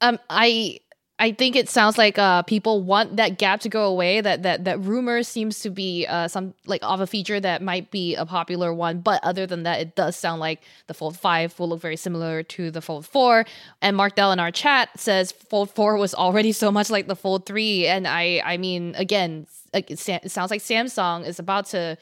[0.00, 0.78] um, I
[1.20, 4.22] I think it sounds like uh, people want that gap to go away.
[4.22, 7.90] That that that rumor seems to be uh, some like of a feature that might
[7.90, 9.00] be a popular one.
[9.00, 12.42] But other than that, it does sound like the Fold Five will look very similar
[12.44, 13.44] to the Fold Four.
[13.82, 17.16] And Mark Dell in our chat says Fold Four was already so much like the
[17.16, 17.86] Fold Three.
[17.86, 21.98] And I I mean again, it sounds like Samsung is about to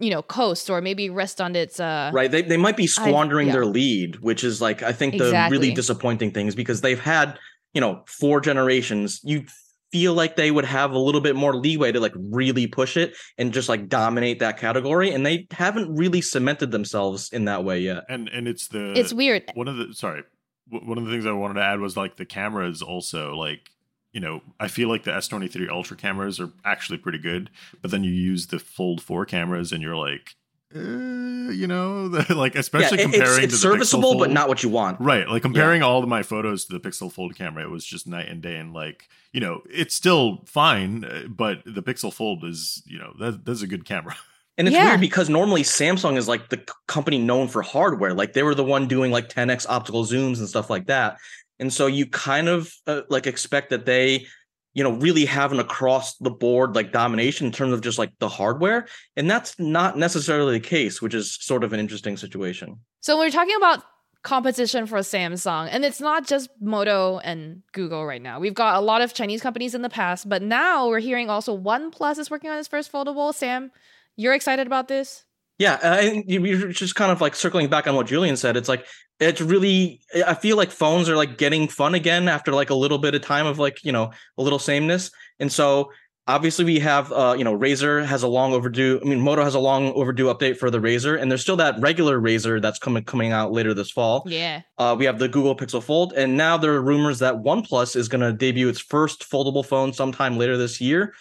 [0.00, 3.46] you know coast or maybe rest on its uh right they, they might be squandering
[3.46, 3.52] I, yeah.
[3.52, 5.58] their lead which is like i think the exactly.
[5.58, 7.38] really disappointing things because they've had
[7.74, 9.44] you know four generations you
[9.92, 13.16] feel like they would have a little bit more leeway to like really push it
[13.38, 17.80] and just like dominate that category and they haven't really cemented themselves in that way
[17.80, 18.04] yet.
[18.08, 19.50] And and it's the it's weird.
[19.54, 20.22] one of the sorry
[20.68, 23.70] one of the things i wanted to add was like the cameras also like
[24.12, 28.02] you know, I feel like the S23 Ultra cameras are actually pretty good, but then
[28.02, 30.34] you use the Fold 4 cameras and you're like,
[30.74, 35.00] uh, you know, like especially yeah, comparing it's, it's serviceable, but not what you want.
[35.00, 35.88] Right, like comparing yeah.
[35.88, 38.56] all of my photos to the Pixel Fold camera, it was just night and day.
[38.56, 43.14] And like, you know, it's still fine, uh, but the Pixel Fold is, you know,
[43.18, 44.16] that, that's a good camera.
[44.58, 44.88] And it's yeah.
[44.88, 48.12] weird because normally Samsung is like the company known for hardware.
[48.12, 51.16] Like they were the one doing like 10x optical zooms and stuff like that
[51.60, 54.26] and so you kind of uh, like expect that they
[54.74, 58.12] you know really have an across the board like domination in terms of just like
[58.18, 62.78] the hardware and that's not necessarily the case which is sort of an interesting situation.
[63.00, 63.82] So we're talking about
[64.22, 68.38] competition for samsung and it's not just moto and google right now.
[68.38, 71.56] We've got a lot of chinese companies in the past but now we're hearing also
[71.56, 73.34] oneplus is working on its first foldable.
[73.34, 73.70] Sam
[74.16, 75.24] you're excited about this?
[75.58, 78.56] Yeah, I you're just kind of like circling back on what Julian said.
[78.56, 78.86] It's like
[79.20, 82.98] it's really I feel like phones are like getting fun again after like a little
[82.98, 85.10] bit of time of like, you know, a little sameness.
[85.38, 85.92] And so
[86.26, 89.54] obviously we have uh, you know, Razr has a long overdue, I mean Moto has
[89.54, 93.04] a long overdue update for the Razr and there's still that regular Razr that's coming
[93.04, 94.24] coming out later this fall.
[94.26, 94.62] Yeah.
[94.78, 98.08] Uh, we have the Google Pixel Fold and now there are rumors that OnePlus is
[98.08, 101.12] going to debut its first foldable phone sometime later this year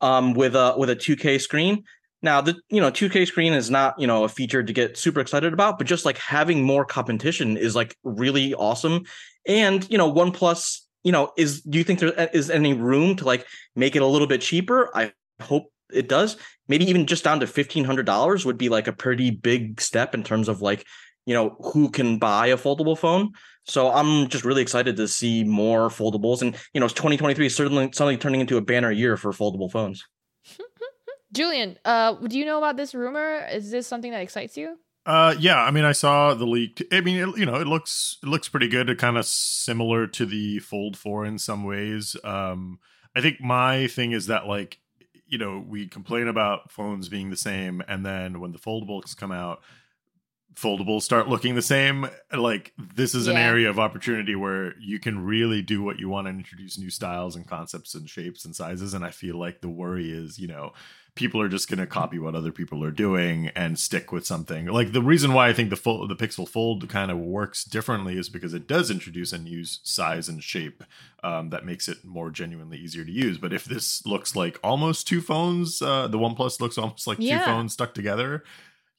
[0.00, 1.84] um, with a with a 2K screen.
[2.22, 5.20] Now, the you know 2K screen is not you know a feature to get super
[5.20, 9.04] excited about, but just like having more competition is like really awesome.
[9.46, 13.16] And you know, OnePlus, you know, is do you think there uh, is any room
[13.16, 14.90] to like make it a little bit cheaper?
[14.94, 16.36] I hope it does.
[16.68, 20.14] Maybe even just down to fifteen hundred dollars would be like a pretty big step
[20.14, 20.86] in terms of like
[21.24, 23.32] you know who can buy a foldable phone.
[23.64, 27.90] So I'm just really excited to see more foldables, and you know, 2023 is certainly
[27.92, 30.04] suddenly turning into a banner year for foldable phones.
[31.32, 33.46] Julian, uh, do you know about this rumor?
[33.50, 34.78] Is this something that excites you?
[35.06, 35.62] Uh, yeah.
[35.62, 36.86] I mean, I saw the leak.
[36.92, 38.90] I mean, it, you know, it looks it looks pretty good.
[38.90, 42.16] It kind of similar to the Fold Four in some ways.
[42.22, 42.78] Um,
[43.16, 44.78] I think my thing is that like,
[45.26, 49.32] you know, we complain about phones being the same, and then when the foldables come
[49.32, 49.62] out,
[50.54, 53.32] foldables start looking the same like this is yeah.
[53.32, 56.90] an area of opportunity where you can really do what you want and introduce new
[56.90, 60.48] styles and concepts and shapes and sizes and i feel like the worry is you
[60.48, 60.72] know
[61.20, 64.64] people are just going to copy what other people are doing and stick with something.
[64.64, 68.16] Like the reason why I think the full the Pixel Fold kind of works differently
[68.16, 70.82] is because it does introduce a new size and shape
[71.22, 73.36] um, that makes it more genuinely easier to use.
[73.36, 77.40] But if this looks like almost two phones, uh, the OnePlus looks almost like yeah.
[77.40, 78.42] two phones stuck together.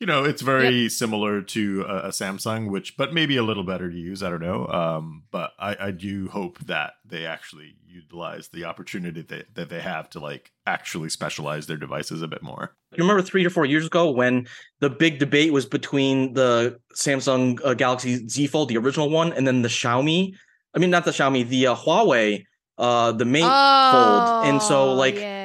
[0.02, 0.92] You know, it's very yep.
[0.92, 4.24] similar to a, a, Samsung, which but maybe a little better to use.
[4.24, 4.66] I don't know.
[4.66, 9.80] Um, but I, I do hope that they actually utilize the opportunity that, that they
[9.80, 12.76] have to like actually specialize their devices a bit more.
[12.98, 14.48] You remember three to four years ago when
[14.80, 19.46] the big debate was between the Samsung uh, Galaxy Z Fold, the original one, and
[19.46, 20.34] then the Xiaomi.
[20.74, 22.44] I mean, not the Xiaomi, the uh, Huawei,
[22.80, 24.48] uh, the Mate oh, Fold.
[24.52, 25.41] And so, oh, like, yeah.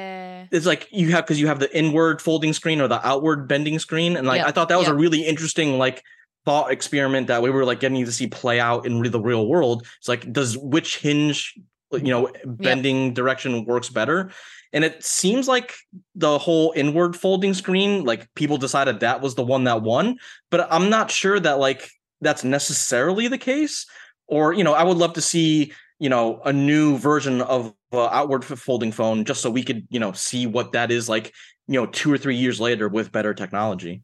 [0.51, 3.79] it's like you have because you have the inward folding screen or the outward bending
[3.79, 4.41] screen, and like.
[4.41, 6.03] I thought that was a really interesting like
[6.45, 9.85] thought experiment that we were like getting to see play out in the real world.
[9.99, 11.53] It's like, does which hinge
[11.91, 13.13] you know bending yep.
[13.13, 14.31] direction works better
[14.73, 15.75] and it seems like
[16.15, 20.17] the whole inward folding screen like people decided that was the one that won
[20.51, 21.89] but i'm not sure that like
[22.21, 23.85] that's necessarily the case
[24.27, 28.07] or you know i would love to see you know a new version of uh,
[28.07, 31.33] outward folding phone just so we could you know see what that is like
[31.67, 34.01] you know two or three years later with better technology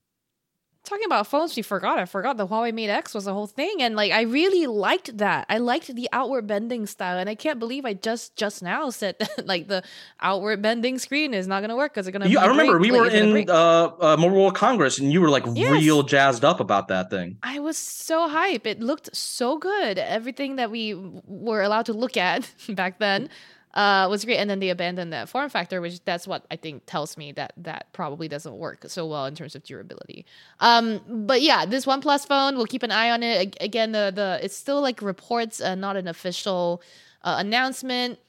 [0.84, 1.98] talking about phones, we forgot.
[1.98, 5.17] I forgot the Huawei Mate X was the whole thing, and like I really liked
[5.17, 5.46] that.
[5.50, 9.15] I liked the outward bending style, and I can't believe I just just now said
[9.19, 9.84] that, like the
[10.19, 12.39] outward bending screen is not going to work because it's going to.
[12.39, 15.46] I remember we like, were in uh, uh, Mobile World Congress, and you were like
[15.54, 15.72] yes.
[15.72, 17.38] real jazzed up about that thing.
[17.43, 18.67] I was so hype.
[18.67, 19.98] It looked so good.
[19.98, 23.30] Everything that we were allowed to look at back then
[23.74, 24.38] uh, was great.
[24.38, 27.54] And then they abandoned that form factor, which that's what I think tells me that
[27.58, 30.26] that probably doesn't work so well in terms of durability.
[30.60, 33.58] Um, but yeah, this OnePlus phone, we'll keep an eye on it.
[33.60, 36.82] Again, the the it's still like reports, uh, not an official
[37.24, 38.20] uh, announcement.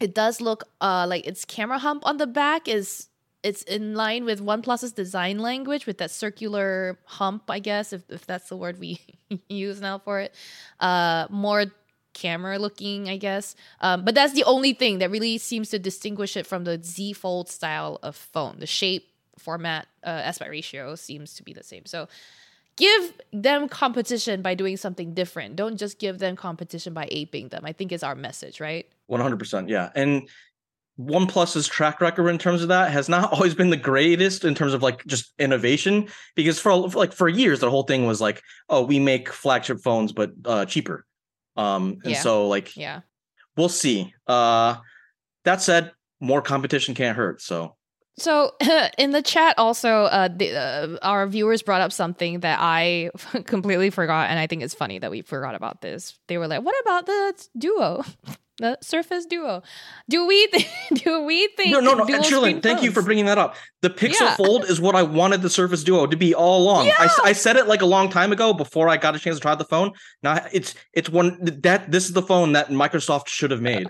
[0.00, 3.08] It does look uh, like its camera hump on the back is
[3.42, 8.26] it's in line with OnePlus's design language with that circular hump, I guess, if, if
[8.26, 9.00] that's the word we
[9.48, 10.34] use now for it.
[10.78, 11.66] Uh, more
[12.20, 13.56] camera looking, I guess.
[13.80, 17.14] Um, but that's the only thing that really seems to distinguish it from the Z
[17.14, 18.56] Fold style of phone.
[18.58, 21.86] The shape, format, uh, aspect ratio seems to be the same.
[21.86, 22.08] So
[22.76, 25.56] give them competition by doing something different.
[25.56, 27.62] Don't just give them competition by aping them.
[27.64, 28.86] I think is our message, right?
[29.10, 29.68] 100%.
[29.68, 29.90] Yeah.
[29.94, 30.28] And
[31.00, 34.74] OnePlus's track record in terms of that has not always been the greatest in terms
[34.74, 38.82] of like just innovation because for, like for years the whole thing was like oh
[38.82, 41.06] we make flagship phones but uh, cheaper
[41.60, 42.20] um, and yeah.
[42.20, 43.00] so like yeah,
[43.56, 44.14] we'll see.
[44.26, 44.76] Uh,
[45.44, 47.42] that said, more competition can't hurt.
[47.42, 47.76] So
[48.16, 48.54] so
[48.98, 53.10] in the chat also uh, the, uh, our viewers brought up something that I
[53.44, 56.18] completely forgot and I think it's funny that we forgot about this.
[56.28, 58.04] They were like, "What about the duo?"
[58.60, 59.62] the Surface Duo.
[60.08, 62.44] Do we th- do we think No, no, no.
[62.44, 63.56] And thank you for bringing that up.
[63.82, 64.36] The Pixel yeah.
[64.36, 66.86] Fold is what I wanted the Surface Duo to be all along.
[66.86, 66.94] Yeah.
[66.98, 69.40] I, I said it like a long time ago before I got a chance to
[69.40, 69.92] try the phone.
[70.22, 73.88] Now it's it's one that this is the phone that Microsoft should have made.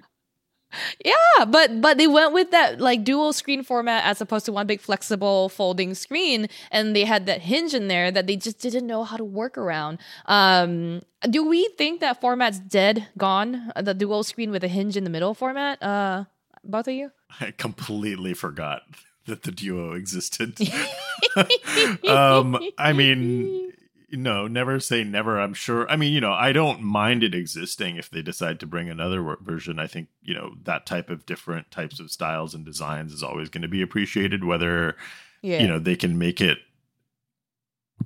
[1.04, 4.66] Yeah, but but they went with that like dual screen format as opposed to one
[4.66, 8.86] big flexible folding screen, and they had that hinge in there that they just didn't
[8.86, 9.98] know how to work around.
[10.26, 13.72] Um, do we think that format's dead, gone?
[13.76, 15.82] The dual screen with a hinge in the middle format.
[15.82, 16.24] Uh,
[16.64, 17.10] both of you?
[17.40, 18.82] I completely forgot
[19.26, 20.58] that the duo existed.
[22.08, 23.72] um, I mean,
[24.12, 25.40] no, never say never.
[25.40, 25.90] I'm sure.
[25.90, 29.36] I mean, you know, I don't mind it existing if they decide to bring another
[29.40, 29.78] version.
[29.78, 33.48] I think, you know, that type of different types of styles and designs is always
[33.48, 34.96] going to be appreciated, whether,
[35.42, 35.60] yeah.
[35.60, 36.58] you know, they can make it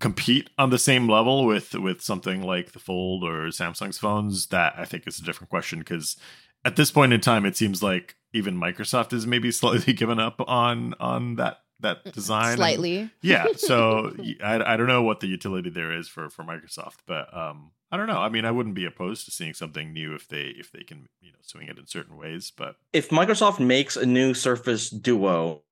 [0.01, 4.75] compete on the same level with with something like the fold or samsung's phones that
[4.77, 6.17] i think is a different question because
[6.65, 10.41] at this point in time it seems like even microsoft is maybe slightly given up
[10.49, 12.99] on on that that design slightly.
[12.99, 16.97] And, yeah so I, I don't know what the utility there is for for microsoft
[17.07, 18.19] but um i don't know.
[18.19, 21.09] I mean i wouldn't be opposed to seeing something new if they if they can
[21.21, 25.63] you know swing it in certain ways but if microsoft makes a new surface duo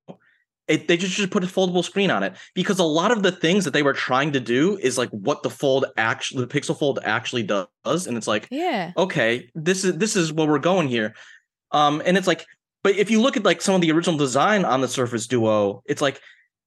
[0.68, 3.32] it, they just, just put a foldable screen on it because a lot of the
[3.32, 6.78] things that they were trying to do is like what the fold actually the pixel
[6.78, 8.92] fold actually does and it's like yeah.
[8.96, 11.14] okay this is this is where we're going here.
[11.72, 12.46] Um and it's like
[12.82, 15.82] but if you look at like some of the original design on the Surface Duo,
[15.86, 16.20] it's like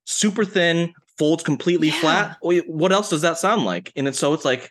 [0.05, 1.99] super thin, folds completely yeah.
[1.99, 2.37] flat.
[2.41, 3.91] What else does that sound like?
[3.95, 4.69] And it's, so it's like,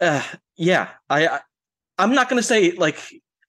[0.00, 0.22] uh,
[0.56, 1.40] yeah, I, I
[1.98, 2.98] I'm not gonna say like,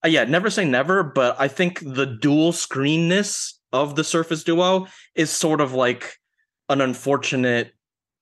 [0.04, 4.88] uh, yeah, never say never, but I think the dual screenness of the Surface Duo
[5.15, 6.17] is sort of like
[6.67, 7.74] an unfortunate,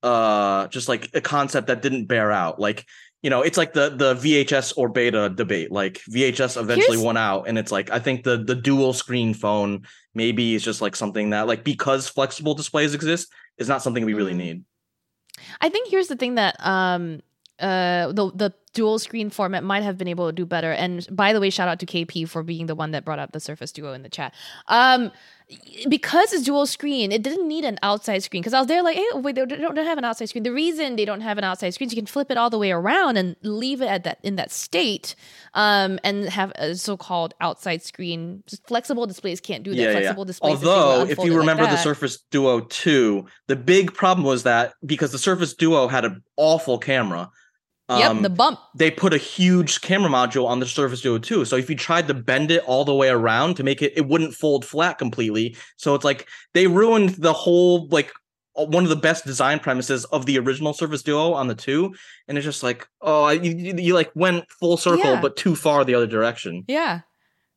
[0.03, 2.59] uh, just like a concept that didn't bear out.
[2.59, 2.85] Like
[3.21, 5.71] you know, it's like the the VHS or beta debate.
[5.71, 7.03] Like VHS eventually Here's...
[7.03, 10.81] won out, and it's like I think the the dual screen phone maybe is just
[10.81, 14.37] like something that like because flexible displays exist is not something we really mm.
[14.37, 14.63] need.
[15.61, 17.21] I think here's the thing that um
[17.59, 20.71] uh the the dual screen format might have been able to do better.
[20.71, 23.31] And by the way, shout out to KP for being the one that brought up
[23.31, 24.33] the Surface Duo in the chat.
[24.67, 25.11] Um,
[25.87, 28.41] because it's dual screen, it didn't need an outside screen.
[28.41, 30.43] Because I was there like, hey, wait, they don't have an outside screen.
[30.43, 32.59] The reason they don't have an outside screen is you can flip it all the
[32.59, 35.15] way around and leave it at that in that state,
[35.55, 38.43] um, and have a so-called outside screen.
[38.47, 39.77] Just flexible displays can't do that.
[39.77, 40.27] Yeah, flexible yeah.
[40.27, 40.63] displays.
[40.63, 45.11] Although, if you remember like the Surface Duo 2, the big problem was that because
[45.11, 47.31] the Surface Duo had an awful camera,
[47.89, 48.59] yep, um, the bump.
[48.75, 51.45] they put a huge camera module on the Surface Duo 2.
[51.45, 54.07] So if you tried to bend it all the way around to make it, it
[54.07, 55.55] wouldn't fold flat completely.
[55.77, 58.11] So it's like they ruined the whole like
[58.57, 61.93] uh, one of the best design premises of the original Surface Duo on the two,
[62.27, 65.21] and it's just like oh, I- you, you, you like went full circle Yeah.
[65.21, 66.63] but too far the other direction.
[66.67, 67.01] Yeah.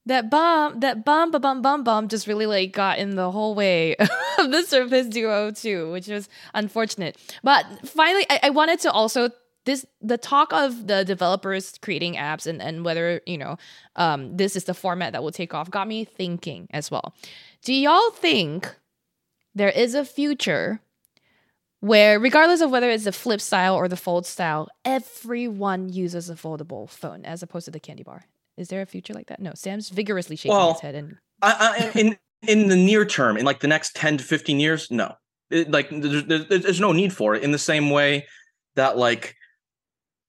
[0.07, 3.95] That bump, that bump, bump, bump, bump just really like got in the whole way
[4.39, 7.17] of the Surface Duo 2, which was unfortunate.
[7.45, 9.31] But finally, I, I wanted to also
[9.65, 13.57] this the talk of the developers creating apps and, and whether you know
[13.97, 17.15] um, this is the format that will take off got me thinking as well.
[17.65, 18.75] Do y'all think
[19.55, 20.81] there is a future
[21.81, 26.35] where, regardless of whether it's the flip style or the fold style, everyone uses a
[26.35, 28.25] foldable phone as opposed to the candy bar?
[28.57, 29.41] Is there a future like that?
[29.41, 29.53] No.
[29.55, 33.45] Sam's vigorously shaking Well, his head and I, I, in in the near term, in
[33.45, 35.15] like the next ten to fifteen years, no,
[35.51, 37.43] it, like there's, there's there's no need for it.
[37.43, 38.27] In the same way
[38.77, 39.37] that like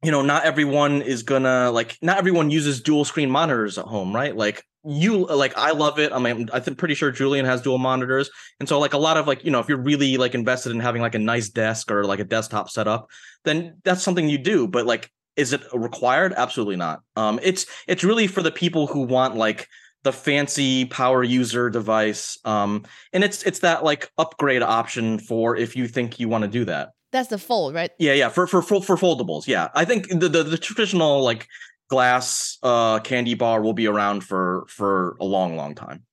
[0.03, 4.13] you know, not everyone is gonna like not everyone uses dual screen monitors at home,
[4.13, 4.35] right?
[4.35, 6.11] Like you like I love it.
[6.11, 8.29] I mean, I think pretty sure Julian has dual monitors,
[8.59, 10.79] and so like a lot of like you know, if you're really like invested in
[10.79, 13.09] having like a nice desk or like a desktop setup,
[13.45, 14.67] then that's something you do.
[14.67, 16.33] But like, is it required?
[16.35, 17.01] Absolutely not.
[17.15, 19.67] Um, it's it's really for the people who want like
[20.03, 22.83] the fancy power user device um
[23.13, 26.65] and it's it's that like upgrade option for if you think you want to do
[26.65, 27.91] that that's the fold, right?
[27.97, 31.47] yeah yeah for for for, for foldables yeah i think the, the the traditional like
[31.89, 36.03] glass uh candy bar will be around for for a long long time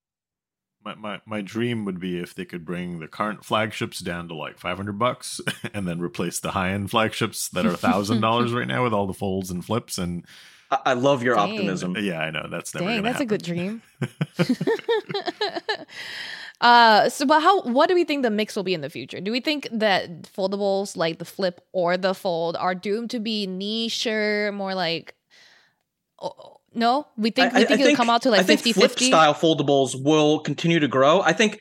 [0.84, 4.34] My, my my dream would be if they could bring the current flagships down to
[4.34, 5.40] like 500 bucks
[5.74, 9.06] and then replace the high end flagships that are thousand dollars right now with all
[9.06, 10.24] the folds and flips and
[10.70, 11.52] i, I love your Dang.
[11.52, 13.82] optimism yeah I know that's never Dang, gonna that's a good dream.
[16.60, 19.20] uh so but how what do we think the mix will be in the future?
[19.20, 23.46] Do we think that foldables like the flip or the fold are doomed to be
[23.46, 25.14] niche more like
[26.20, 27.06] oh, no?
[27.16, 29.06] We think we I- think it'll come out to like I think 50 flip 50.
[29.06, 31.22] style foldables will continue to grow.
[31.22, 31.58] I think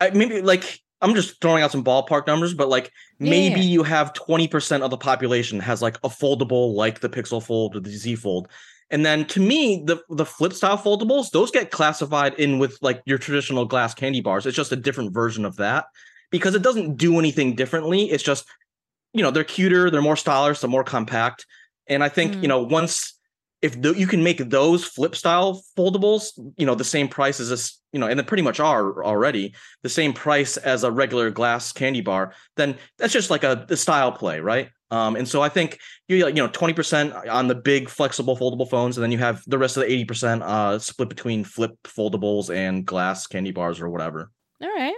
[0.00, 3.82] I, maybe like I'm just throwing out some ballpark numbers, but like Yeah, maybe you
[3.82, 7.90] have 20% of the population has like a foldable like the Pixel Fold or the
[7.90, 8.48] Z Fold.
[8.90, 13.02] And then to me, the the flip style foldables, those get classified in with like
[13.04, 14.46] your traditional glass candy bars.
[14.46, 15.86] It's just a different version of that
[16.30, 18.10] because it doesn't do anything differently.
[18.10, 18.46] It's just,
[19.12, 21.46] you know, they're cuter, they're more stylish, they're more compact.
[21.86, 22.42] And I think, Mm.
[22.42, 23.14] you know, once
[23.60, 27.48] if the, you can make those flip style foldables, you know, the same price as
[27.48, 31.30] this, you know, and they pretty much are already the same price as a regular
[31.30, 34.70] glass candy bar, then that's just like a, a style play, right?
[34.90, 35.78] Um, and so I think
[36.08, 39.42] you like, you know, 20% on the big flexible foldable phones, and then you have
[39.46, 43.88] the rest of the 80% uh split between flip foldables and glass candy bars or
[43.90, 44.30] whatever.
[44.62, 44.96] All right.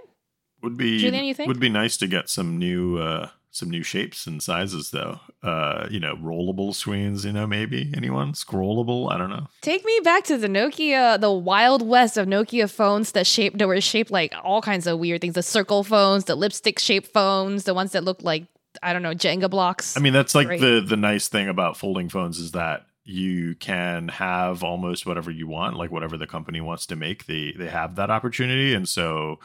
[0.62, 1.48] would be Julian, you think?
[1.48, 5.84] would be nice to get some new uh some new shapes and sizes though uh
[5.90, 10.22] you know rollable screens you know maybe anyone scrollable i don't know Take me back
[10.24, 14.32] to the Nokia, the wild west of Nokia phones that shaped that were shaped like
[14.44, 15.34] all kinds of weird things.
[15.34, 18.44] The circle phones, the lipstick shaped phones, the ones that looked like
[18.82, 19.96] I don't know Jenga blocks.
[19.96, 24.08] I mean, that's like the the nice thing about folding phones is that you can
[24.08, 27.26] have almost whatever you want, like whatever the company wants to make.
[27.26, 29.38] They they have that opportunity, and so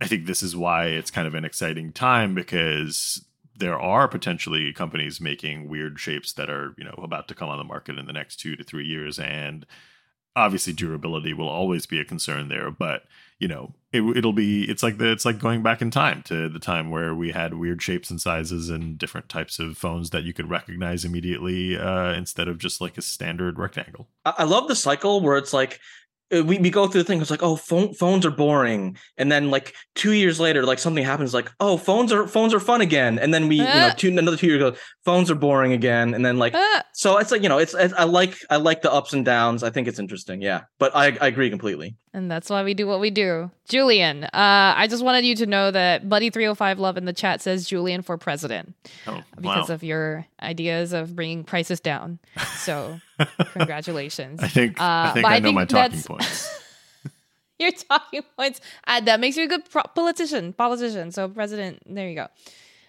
[0.00, 3.24] I think this is why it's kind of an exciting time because
[3.56, 7.58] there are potentially companies making weird shapes that are you know about to come on
[7.58, 9.66] the market in the next two to three years, and
[10.34, 13.04] obviously durability will always be a concern there, but
[13.42, 16.48] you know it, it'll be it's like the it's like going back in time to
[16.48, 20.22] the time where we had weird shapes and sizes and different types of phones that
[20.22, 24.06] you could recognize immediately uh, instead of just like a standard rectangle.
[24.24, 25.80] I, love the cycle where it's like
[26.40, 27.20] we, we go through the thing.
[27.20, 31.04] It's like, oh, phone, phones are boring, and then like two years later, like something
[31.04, 31.34] happens.
[31.34, 33.94] Like, oh, phones are phones are fun again, and then we, you know, Ah.
[33.96, 37.30] two another two years ago, phones are boring again, and then like, Ah, so it's
[37.30, 39.62] like you know, it's, it's I like I like the ups and downs.
[39.62, 40.62] I think it's interesting, yeah.
[40.78, 41.96] But I I agree completely.
[42.14, 43.50] and that's why we do what we do.
[43.68, 44.28] Julian, uh,
[44.76, 47.40] I just wanted you to know that Buddy three hundred five love in the chat
[47.40, 48.74] says Julian for president
[49.06, 52.18] oh because wow of your ideas of bringing prices down.
[52.56, 53.00] So
[53.52, 54.40] congratulations.
[54.42, 56.58] i think i Uh, think i I know think my talking points
[57.58, 58.60] your talking points.
[58.88, 60.52] Uh, that makes you a good pro- politician.
[60.52, 61.12] Politician.
[61.12, 61.80] So president.
[61.86, 62.26] There you go.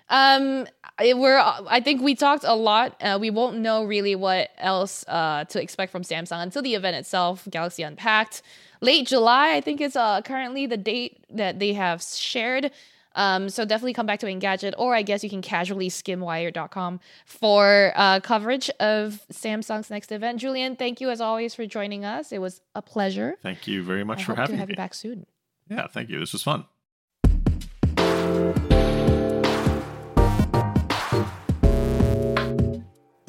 [0.09, 0.65] Um,
[0.99, 1.37] we're
[1.77, 2.97] I think we talked a lot.
[3.01, 6.95] Uh, we won't know really what else uh, to expect from Samsung until the event
[6.95, 8.41] itself, Galaxy Unpacked.
[8.81, 12.71] Late July, I think is uh, currently the date that they have shared.
[13.15, 16.99] Um, so definitely come back to Engadget, or I guess you can casually skim wired.com
[17.25, 20.39] for uh, coverage of Samsung's next event.
[20.39, 22.31] Julian, thank you as always for joining us.
[22.31, 23.37] It was a pleasure.
[23.41, 24.73] Thank you very much I for having to have me.
[24.73, 25.25] you back soon.
[25.69, 26.19] Yeah, thank you.
[26.19, 26.65] This was fun.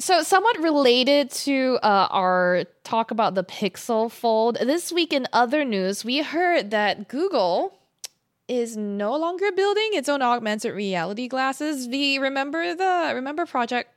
[0.05, 5.65] So, somewhat related to uh, our talk about the Pixel Fold, this week in other
[5.65, 7.75] news, we heard that Google
[8.47, 11.87] is no longer building its own augmented reality glasses.
[11.87, 13.91] We remember the remember project,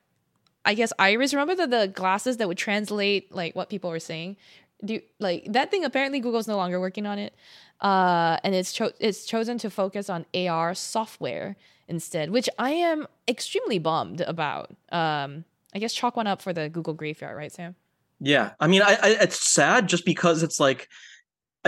[0.64, 1.34] I guess Iris.
[1.34, 4.36] Remember the, the glasses that would translate like what people were saying.
[4.84, 5.84] Do like that thing?
[5.84, 7.34] Apparently, Google's no longer working on it,
[7.80, 11.56] uh, and it's cho- it's chosen to focus on AR software
[11.88, 14.70] instead, which I am extremely bummed about.
[14.92, 15.44] Um,
[15.74, 17.74] I guess chalk one up for the Google graveyard, right, Sam?
[18.20, 20.88] Yeah, I mean, I, I it's sad just because it's like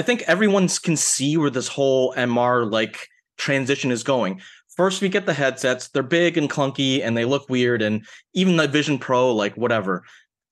[0.01, 4.41] I think everyone can see where this whole MR like transition is going.
[4.75, 7.83] First, we get the headsets; they're big and clunky, and they look weird.
[7.83, 10.05] And even the Vision Pro, like whatever,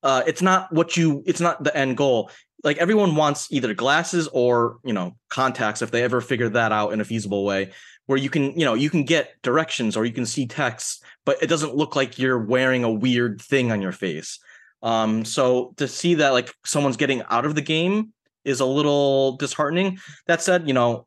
[0.02, 1.22] uh, it's not what you.
[1.24, 2.30] It's not the end goal.
[2.62, 6.92] Like everyone wants either glasses or you know contacts if they ever figure that out
[6.92, 7.70] in a feasible way,
[8.04, 11.42] where you can you know you can get directions or you can see text, but
[11.42, 14.40] it doesn't look like you're wearing a weird thing on your face.
[14.82, 18.12] Um, so to see that like someone's getting out of the game
[18.44, 19.98] is a little disheartening.
[20.26, 21.06] That said, you know,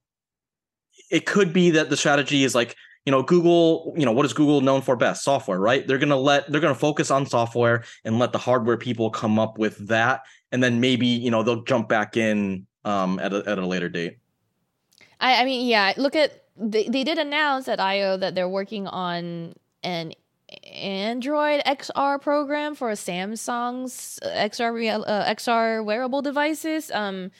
[1.09, 2.75] it could be that the strategy is like,
[3.05, 5.23] you know, Google, you know, what is Google known for best?
[5.23, 5.87] Software, right?
[5.87, 9.09] They're going to let they're going to focus on software and let the hardware people
[9.09, 10.21] come up with that
[10.51, 13.89] and then maybe, you know, they'll jump back in um at a at a later
[13.89, 14.17] date.
[15.19, 18.87] I, I mean, yeah, look at they, they did announce at IO that they're working
[18.87, 19.53] on
[19.83, 20.13] an
[20.65, 26.91] Android XR program for Samsung's XR uh, XR wearable devices.
[26.91, 27.31] Um,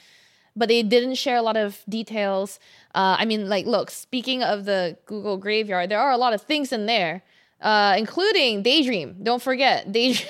[0.56, 2.60] but they didn't share a lot of details.
[2.94, 6.42] Uh, I mean, like, look, speaking of the Google Graveyard, there are a lot of
[6.42, 7.24] things in there,
[7.62, 9.18] uh, including Daydream.
[9.24, 10.28] Don't forget, Daydream,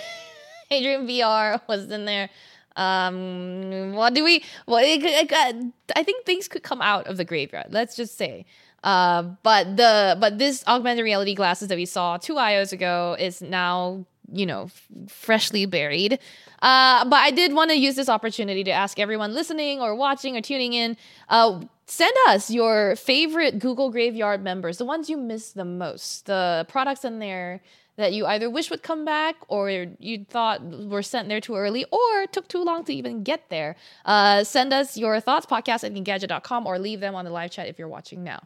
[0.69, 2.29] Daydream VR was in there.
[2.75, 4.43] Um, what do we?
[4.65, 7.67] What it, it, I think things could come out of the graveyard.
[7.69, 8.45] Let's just say.
[8.83, 13.41] Uh, but the but this augmented reality glasses that we saw two IOs ago is
[13.41, 14.69] now you know
[15.07, 16.19] freshly buried.
[16.61, 20.37] Uh, but I did want to use this opportunity to ask everyone listening or watching
[20.37, 20.95] or tuning in.
[21.29, 26.65] Uh, send us your favorite Google Graveyard members, the ones you miss the most, the
[26.69, 27.61] products in there
[27.97, 29.69] that you either wish would come back or
[29.99, 33.75] you thought were sent there too early or took too long to even get there.
[34.05, 37.67] Uh, send us your thoughts, podcast at engadget.com or leave them on the live chat
[37.67, 38.41] if you're watching now.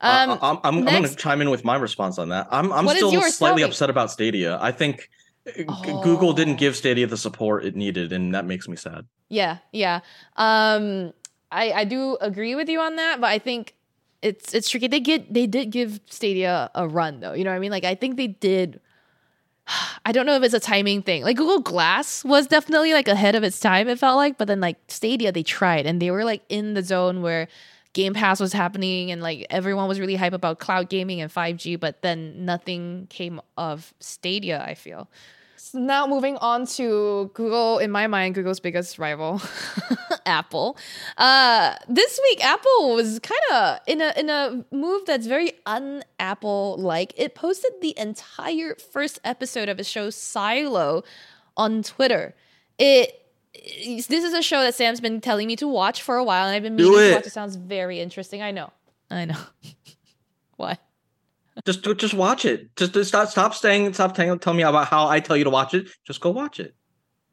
[0.00, 2.46] Um, uh, I'm, I'm, I'm going to chime in with my response on that.
[2.50, 4.58] I'm, I'm still slightly upset about Stadia.
[4.60, 5.10] I think
[5.68, 6.02] oh.
[6.02, 9.06] Google didn't give Stadia the support it needed, and that makes me sad.
[9.28, 10.00] Yeah, yeah.
[10.36, 11.12] Um,
[11.50, 13.74] I, I do agree with you on that, but I think
[14.22, 14.88] it's it's tricky.
[14.88, 17.32] They get they did give Stadia a run though.
[17.32, 17.70] You know what I mean?
[17.70, 18.80] Like I think they did
[20.04, 21.22] I don't know if it's a timing thing.
[21.22, 24.60] Like Google Glass was definitely like ahead of its time, it felt like, but then
[24.60, 27.48] like Stadia they tried and they were like in the zone where
[27.92, 31.78] Game Pass was happening and like everyone was really hype about cloud gaming and 5G,
[31.80, 35.08] but then nothing came of Stadia, I feel.
[35.56, 39.42] So now moving on to Google, in my mind, Google's biggest rival,
[40.26, 40.78] Apple.
[41.16, 46.76] Uh, this week, Apple was kind of in a in a move that's very un-Apple
[46.78, 47.12] like.
[47.16, 51.02] It posted the entire first episode of a show Silo
[51.56, 52.36] on Twitter.
[52.78, 56.46] It this is a show that Sam's been telling me to watch for a while,
[56.46, 57.26] and I've been meaning to watch.
[57.26, 58.42] It sounds very interesting.
[58.42, 58.70] I know.
[59.10, 59.38] I know.
[60.56, 60.78] Why?
[61.64, 62.74] Just just watch it.
[62.76, 63.92] Just, just stop stop staying.
[63.92, 65.88] Stop telling tell me about how I tell you to watch it.
[66.04, 66.74] Just go watch it.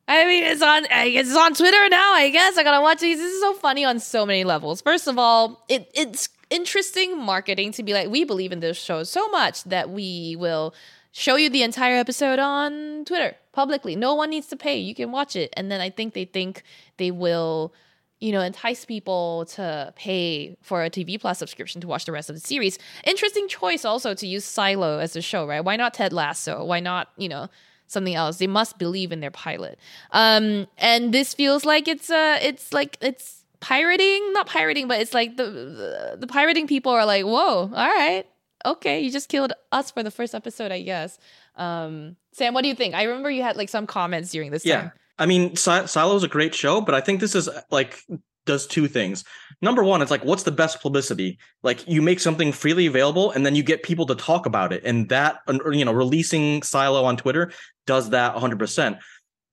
[0.07, 0.85] I mean, it's on.
[0.89, 2.13] It's on Twitter now.
[2.13, 3.17] I guess I gotta watch these.
[3.17, 4.81] This is so funny on so many levels.
[4.81, 9.03] First of all, it it's interesting marketing to be like, we believe in this show
[9.03, 10.73] so much that we will
[11.15, 13.95] show you the entire episode on Twitter publicly.
[13.95, 14.77] No one needs to pay.
[14.77, 15.53] You can watch it.
[15.55, 16.61] And then I think they think
[16.97, 17.73] they will,
[18.19, 22.29] you know, entice people to pay for a TV Plus subscription to watch the rest
[22.29, 22.77] of the series.
[23.05, 25.63] Interesting choice also to use Silo as a show, right?
[25.63, 26.65] Why not Ted Lasso?
[26.65, 27.47] Why not, you know,
[27.87, 28.37] something else?
[28.37, 29.79] They must believe in their pilot.
[30.11, 35.13] Um, and this feels like it's uh it's like it's pirating, not pirating, but it's
[35.13, 38.27] like the the, the pirating people are like, whoa, all right
[38.65, 41.17] okay, you just killed us for the first episode, I guess.
[41.55, 42.95] Um, Sam, what do you think?
[42.95, 44.81] I remember you had like some comments during this yeah.
[44.81, 44.91] time.
[45.17, 48.03] I mean, Silo is a great show, but I think this is like
[48.45, 49.23] does two things.
[49.61, 51.39] Number one, it's like, what's the best publicity?
[51.63, 54.83] Like, you make something freely available, and then you get people to talk about it,
[54.85, 55.39] and that,
[55.71, 57.51] you know, releasing Silo on Twitter
[57.87, 58.59] does that 100.
[58.59, 58.97] percent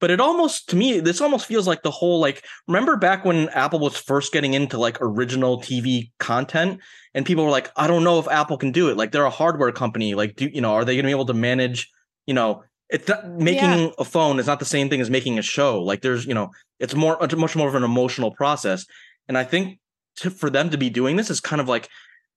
[0.03, 2.44] But it almost, to me, this almost feels like the whole like.
[2.66, 6.80] Remember back when Apple was first getting into like original TV content,
[7.14, 8.96] and people were like, I don't know if Apple can do it.
[8.96, 10.14] Like, they're a hardware company.
[10.14, 11.88] Like, do you know, are they going to be able to manage,
[12.26, 12.64] you know?
[12.90, 13.90] It's not, making yeah.
[13.96, 15.80] a phone is not the same thing as making a show.
[15.80, 16.50] Like there's, you know,
[16.80, 18.84] it's more much more of an emotional process.
[19.28, 19.78] And I think
[20.16, 21.88] to, for them to be doing this is kind of like,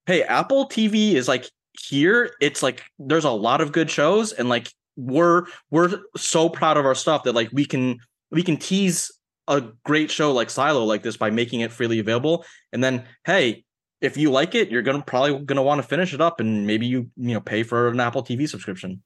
[0.05, 2.31] hey, Apple TV is like here.
[2.39, 6.85] It's like there's a lot of good shows, and like we're we're so proud of
[6.85, 7.99] our stuff that like we can
[8.31, 9.11] we can tease
[9.47, 12.45] a great show like Silo like this by making it freely available.
[12.73, 13.63] And then hey,
[14.01, 16.85] if you like it, you're gonna probably gonna want to finish it up, and maybe
[16.85, 19.01] you you know pay for an Apple TV subscription.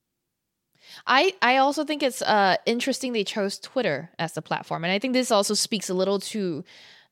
[1.06, 5.00] I I also think it's uh interesting they chose Twitter as the platform, and I
[5.00, 6.64] think this also speaks a little to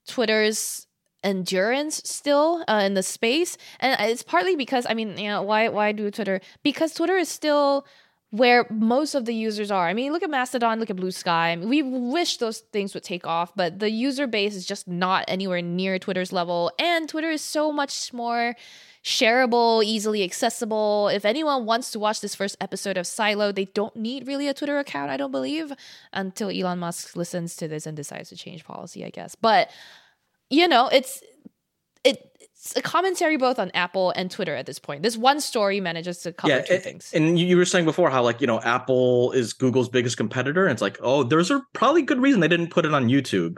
[0.07, 0.87] Twitter's
[1.23, 5.69] endurance still uh, in the space, and it's partly because I mean, you know, why
[5.69, 6.41] why do Twitter?
[6.63, 7.85] Because Twitter is still
[8.31, 9.87] where most of the users are.
[9.87, 11.51] I mean, look at Mastodon, look at Blue Sky.
[11.51, 14.87] I mean, we wish those things would take off, but the user base is just
[14.87, 18.55] not anywhere near Twitter's level, and Twitter is so much more
[19.03, 21.07] shareable, easily accessible.
[21.07, 24.53] If anyone wants to watch this first episode of Silo, they don't need really a
[24.53, 25.71] Twitter account, I don't believe,
[26.11, 29.35] until Elon Musk listens to this and decides to change policy, I guess.
[29.35, 29.69] But
[30.49, 31.56] you know, it's it's
[32.75, 35.03] a commentary both on Apple and Twitter at this point.
[35.03, 37.11] This one story manages to cover yeah, two and, things.
[37.13, 40.65] And you were saying before how like, you know, Apple is Google's biggest competitor.
[40.65, 43.57] And it's like, oh, there's a probably good reason they didn't put it on YouTube.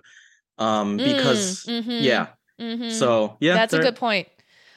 [0.57, 2.27] Um, because mm, mm-hmm, yeah.
[2.59, 2.89] Mm-hmm.
[2.89, 3.53] So yeah.
[3.53, 4.27] That's a good point.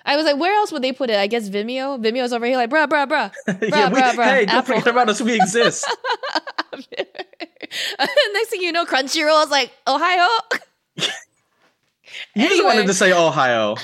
[0.05, 1.16] I was like, where else would they put it?
[1.16, 2.03] I guess Vimeo.
[2.03, 3.33] Vimeo's over here, like, bruh, bruh, bruh.
[3.49, 4.25] bruh, yeah, we, bruh, bruh.
[4.25, 5.20] Hey, don't forget about us.
[5.20, 5.85] We exist.
[7.99, 10.27] Next thing you know, Crunchyroll is like, Ohio.
[10.97, 11.05] you
[12.35, 12.49] anyway.
[12.49, 13.77] just wanted to say Ohio.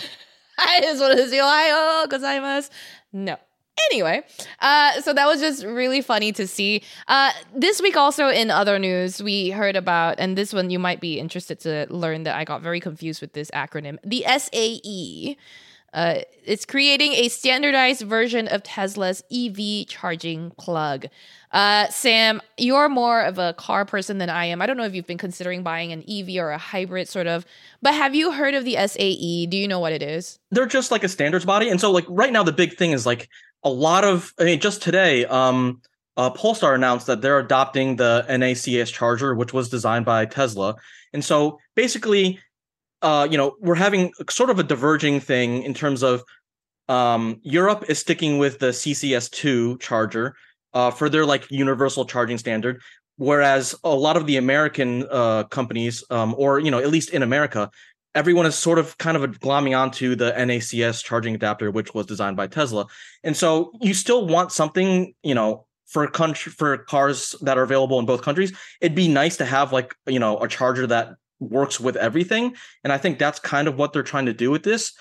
[0.59, 2.73] I just wanted to say Ohio because I must.
[3.13, 3.37] No.
[3.93, 4.23] Anyway,
[4.61, 6.83] uh, so that was just really funny to see.
[7.07, 11.01] Uh, this week, also in other news, we heard about, and this one you might
[11.01, 15.37] be interested to learn that I got very confused with this acronym the SAE.
[15.93, 21.07] Uh, it's creating a standardized version of Tesla's EV charging plug.
[21.51, 24.61] Uh, Sam, you're more of a car person than I am.
[24.61, 27.47] I don't know if you've been considering buying an EV or a hybrid sort of,
[27.81, 29.47] but have you heard of the SAE?
[29.47, 30.39] Do you know what it is?
[30.51, 31.71] They're just like a standards body.
[31.71, 33.29] And so, like, right now, the big thing is like
[33.65, 35.81] a lot of, I mean, just today, um,
[36.19, 40.75] uh, Polestar announced that they're adopting the NACS charger, which was designed by Tesla.
[41.13, 42.41] And so basically,
[43.03, 46.23] uh, you know, we're having sort of a diverging thing in terms of
[46.89, 50.35] um, Europe is sticking with the CCS2 charger
[50.75, 52.81] uh, for their like universal charging standard,
[53.17, 57.23] whereas a lot of the American uh, companies, um, or you know, at least in
[57.23, 57.71] America,
[58.15, 62.37] everyone is sort of kind of glomming onto the NACS charging adapter, which was designed
[62.37, 62.87] by Tesla,
[63.23, 67.99] and so you still want something, you know, for country for cars that are available
[67.99, 68.53] in both countries.
[68.81, 72.55] It'd be nice to have like you know a charger that works with everything.
[72.85, 74.93] And I think that's kind of what they're trying to do with this.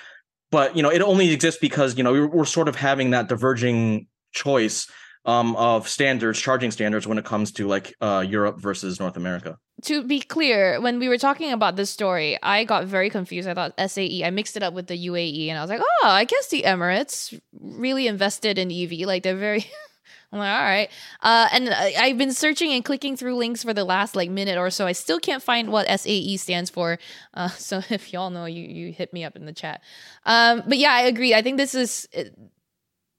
[0.51, 3.27] But you know, it only exists because you know we're, we're sort of having that
[3.27, 4.87] diverging choice
[5.25, 9.57] um, of standards, charging standards, when it comes to like uh, Europe versus North America.
[9.83, 13.47] To be clear, when we were talking about this story, I got very confused.
[13.47, 16.07] I thought SAE, I mixed it up with the UAE, and I was like, oh,
[16.07, 19.05] I guess the Emirates really invested in EV.
[19.05, 19.65] Like they're very
[20.31, 20.89] I'm like, all right.
[21.21, 24.57] Uh, and I, have been searching and clicking through links for the last like minute
[24.57, 24.85] or so.
[24.85, 26.99] I still can't find what SAE stands for.
[27.33, 29.81] Uh, so if y'all know, you you hit me up in the chat.
[30.25, 31.33] Um, but yeah, I agree.
[31.33, 32.07] I think this is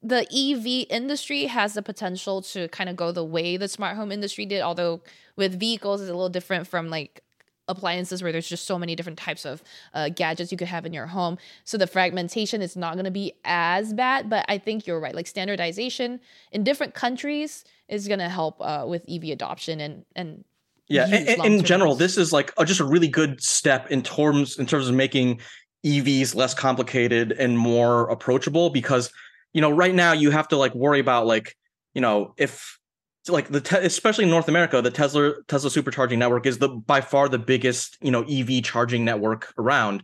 [0.03, 4.13] the EV industry has the potential to kind of go the way the smart home
[4.13, 4.61] industry did.
[4.61, 5.01] Although
[5.37, 7.23] with vehicles, is a little different from like
[7.69, 9.62] appliances where there's just so many different types of
[9.95, 11.39] uh, gadgets you could have in your home.
[11.64, 15.14] So the fragmentation is not going to be as bad, but I think you're right.
[15.14, 16.21] Like standardization
[16.53, 20.45] in different countries is going to help uh, with EV adoption and and
[20.89, 21.07] yeah.
[21.07, 24.64] In, in general, this is like a, just a really good step in terms in
[24.64, 25.41] terms of making
[25.85, 29.12] EVs less complicated and more approachable because
[29.53, 31.57] you know right now you have to like worry about like
[31.95, 32.78] you know if
[33.29, 37.01] like the te- especially in North America, the Tesla Tesla supercharging network is the by
[37.01, 40.03] far the biggest you know EV charging network around.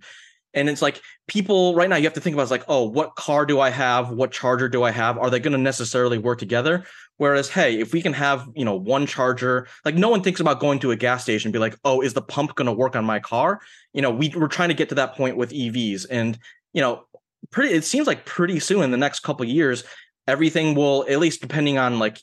[0.54, 3.16] And it's like people right now you have to think about it's like, oh, what
[3.16, 4.10] car do I have?
[4.10, 5.18] What charger do I have?
[5.18, 6.84] Are they going to necessarily work together?
[7.16, 10.60] Whereas, hey, if we can have, you know, one charger, like no one thinks about
[10.60, 13.04] going to a gas station be like, oh, is the pump going to work on
[13.04, 13.60] my car?
[13.92, 16.06] You know, we, we're trying to get to that point with EVs.
[16.10, 16.38] And,
[16.72, 17.04] you know,
[17.50, 19.84] pretty it seems like pretty soon in the next couple years,
[20.26, 22.20] everything will, at least depending on like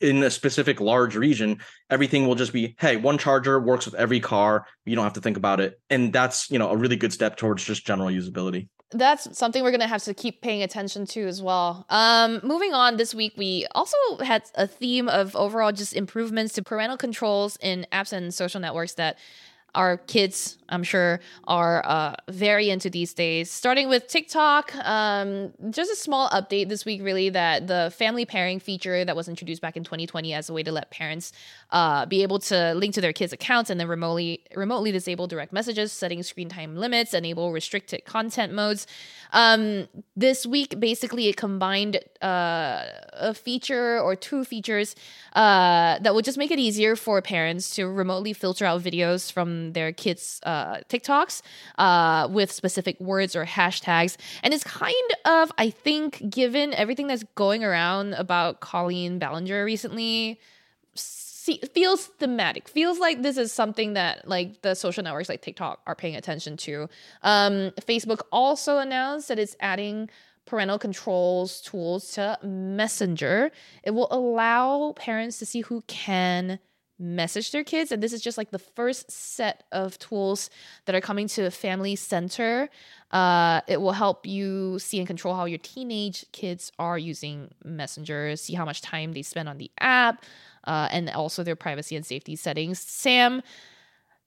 [0.00, 4.20] in a specific large region, everything will just be, hey, one charger works with every
[4.20, 4.66] car.
[4.84, 5.80] You don't have to think about it.
[5.90, 9.70] And that's, you know, a really good step towards just general usability that's something we're
[9.70, 11.84] gonna have to keep paying attention to as well.
[11.90, 16.62] Um, moving on, this week we also had a theme of overall just improvements to
[16.62, 19.18] parental controls in apps and social networks that
[19.74, 23.50] our kids, I'm sure, are uh, very into these days.
[23.50, 28.60] Starting with TikTok, um, just a small update this week, really, that the family pairing
[28.60, 31.32] feature that was introduced back in 2020 as a way to let parents
[31.70, 35.52] uh, be able to link to their kids' accounts and then remotely remotely disable direct
[35.52, 38.86] messages, setting screen time limits, enable restricted content modes.
[39.32, 44.94] Um, this week, basically, it combined uh, a feature or two features
[45.34, 49.72] uh, that will just make it easier for parents to remotely filter out videos from
[49.72, 51.42] their kids' uh, TikToks
[51.78, 54.16] uh, with specific words or hashtags.
[54.42, 60.40] And it's kind of, I think, given everything that's going around about Colleen Ballinger recently,
[60.94, 62.68] see, feels thematic.
[62.68, 66.56] Feels like this is something that like the social networks like TikTok are paying attention
[66.58, 66.88] to.
[67.22, 70.08] Um, Facebook also announced that it's adding
[70.46, 73.50] parental controls tools to Messenger.
[73.82, 76.58] It will allow parents to see who can
[76.98, 80.48] message their kids and this is just like the first set of tools
[80.84, 82.68] that are coming to a family center
[83.10, 88.36] uh, it will help you see and control how your teenage kids are using messenger
[88.36, 90.24] see how much time they spend on the app
[90.66, 92.78] uh, and also their privacy and safety settings.
[92.78, 93.42] Sam,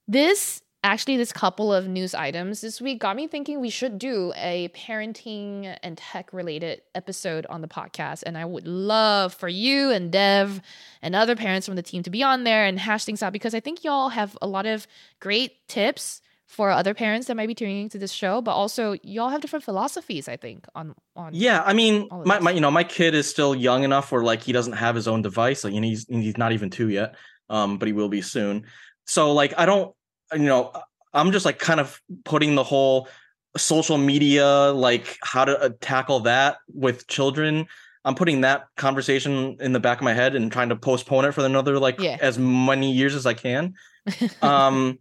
[0.06, 4.32] this actually this couple of news items this week got me thinking we should do
[4.36, 9.90] a parenting and tech related episode on the podcast and i would love for you
[9.90, 10.60] and dev
[11.02, 13.54] and other parents from the team to be on there and hash things out because
[13.54, 14.86] i think y'all have a lot of
[15.20, 19.28] great tips for other parents that might be tuning into this show, but also y'all
[19.28, 22.84] have different philosophies, I think, on on Yeah, I mean, my, my you know, my
[22.84, 25.62] kid is still young enough where like he doesn't have his own device.
[25.62, 27.16] Like, you know, he's he's not even two yet.
[27.50, 28.64] Um, but he will be soon.
[29.04, 29.94] So like I don't
[30.32, 30.72] you know,
[31.12, 33.08] I'm just like kind of putting the whole
[33.56, 37.66] social media, like how to uh, tackle that with children.
[38.04, 41.32] I'm putting that conversation in the back of my head and trying to postpone it
[41.32, 42.16] for another like yeah.
[42.20, 43.74] as many years as I can.
[44.42, 44.98] um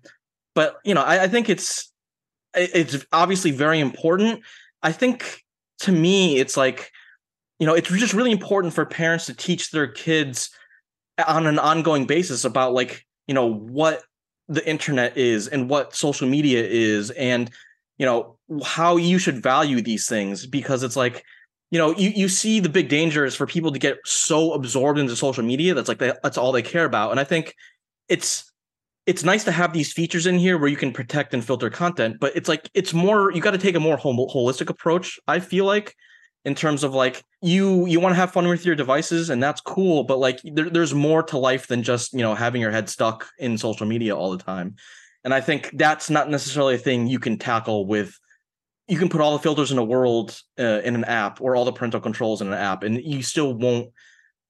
[0.55, 1.91] but you know, I, I think it's
[2.55, 4.41] it's obviously very important.
[4.81, 5.43] I think
[5.81, 6.91] to me, it's like
[7.59, 10.49] you know, it's just really important for parents to teach their kids
[11.27, 14.01] on an ongoing basis about like you know what
[14.47, 17.49] the internet is and what social media is and
[17.97, 21.23] you know how you should value these things because it's like
[21.71, 24.99] you know you, you see the big danger is for people to get so absorbed
[24.99, 27.53] into social media that's like they, that's all they care about and i think
[28.07, 28.51] it's
[29.07, 32.17] it's nice to have these features in here where you can protect and filter content,
[32.19, 35.17] but it's like it's more you got to take a more holistic approach.
[35.29, 35.95] I feel like
[36.47, 39.59] in terms of like you you want to have fun with your devices and that's
[39.59, 42.87] cool, but like there, there's more to life than just you know having your head
[42.89, 44.75] stuck in social media all the time.
[45.25, 48.17] And I think that's not necessarily a thing you can tackle with.
[48.87, 51.65] You can put all the filters in the world uh, in an app or all
[51.65, 53.91] the parental controls in an app, and you still won't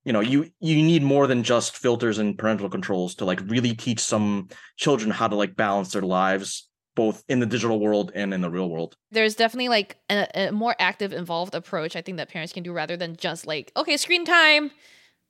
[0.06, 3.74] you know you you need more than just filters and parental controls to like really
[3.74, 8.34] teach some children how to like balance their lives both in the digital world and
[8.34, 8.98] in the real world.
[9.12, 12.74] There's definitely like a, a more active involved approach i think that parents can do
[12.74, 14.72] rather than just like okay screen time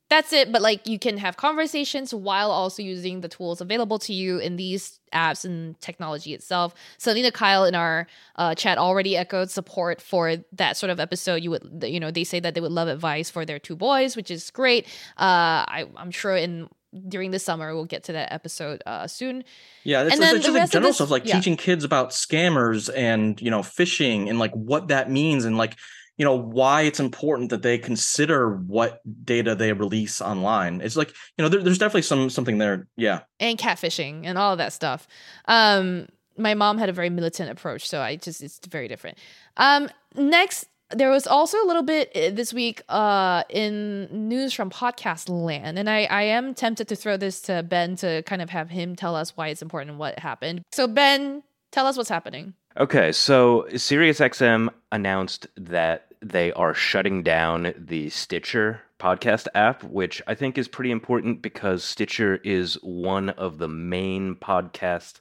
[0.09, 0.51] that's it.
[0.51, 4.55] But like you can have conversations while also using the tools available to you in
[4.55, 6.73] these apps and technology itself.
[6.97, 8.07] Selena kyle in our
[8.37, 12.23] uh, chat already echoed support for that sort of episode you would you know they
[12.23, 14.85] say that they would love advice for their two boys which is great.
[15.17, 16.69] Uh, I, i'm sure in
[17.07, 19.43] during the summer we'll get to that episode uh, soon.
[19.83, 21.35] Yeah it's, and it's, it's just like general this, stuff like yeah.
[21.35, 25.75] teaching kids about scammers and you know phishing and like what that means and like
[26.17, 30.81] you know why it's important that they consider what data they release online.
[30.81, 32.87] It's like you know there, there's definitely some something there.
[32.95, 33.21] Yeah.
[33.39, 35.07] And catfishing and all of that stuff.
[35.45, 39.17] Um my mom had a very militant approach so i just it's very different.
[39.57, 44.69] Um next there was also a little bit uh, this week uh, in news from
[44.69, 48.49] podcast land and I, I am tempted to throw this to ben to kind of
[48.49, 50.63] have him tell us why it's important and what happened.
[50.71, 52.53] So ben tell us what's happening.
[52.77, 60.33] Okay so SiriusXM announced that they are shutting down the Stitcher podcast app, which I
[60.33, 65.19] think is pretty important because Stitcher is one of the main podcast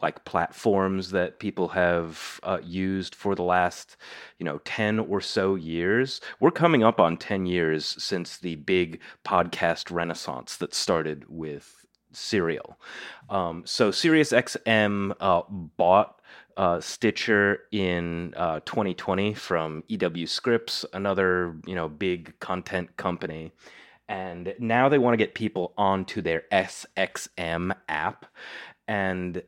[0.00, 3.96] like platforms that people have uh, used for the last
[4.38, 6.20] you know 10 or so years.
[6.40, 12.78] We're coming up on 10 years since the big podcast renaissance that started with serial.
[13.28, 16.20] Um, so SiriusXM uh, bought
[16.56, 23.52] uh, Stitcher in uh, 2020 from EW Scripps, another you know big content company,
[24.08, 28.26] and now they want to get people onto their SXM app.
[28.86, 29.42] And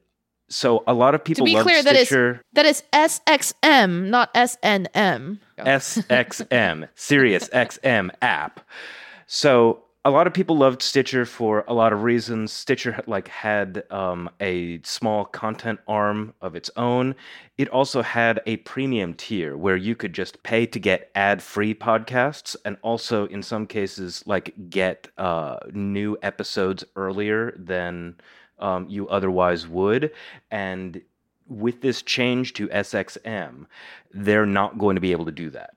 [0.49, 2.43] so a lot of people to be clear, that is Stitcher.
[2.53, 5.39] that is SXM, not SNM.
[5.59, 8.61] SXM, Sirius XM app.
[9.27, 12.53] So a lot of people loved Stitcher for a lot of reasons.
[12.53, 17.17] Stitcher like had um, a small content arm of its own.
[17.59, 22.55] It also had a premium tier where you could just pay to get ad-free podcasts,
[22.65, 28.15] and also in some cases like get uh, new episodes earlier than
[28.59, 30.13] um, you otherwise would.
[30.51, 31.01] And
[31.49, 33.67] with this change to SXM,
[34.13, 35.77] they're not going to be able to do that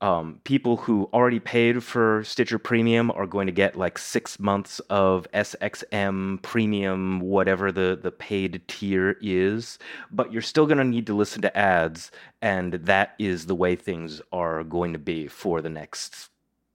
[0.00, 4.80] um, people who already paid for Stitcher Premium are going to get like six months
[4.88, 9.78] of SXM Premium, whatever the, the paid tier is,
[10.10, 13.76] but you're still going to need to listen to ads, and that is the way
[13.76, 16.30] things are going to be for the next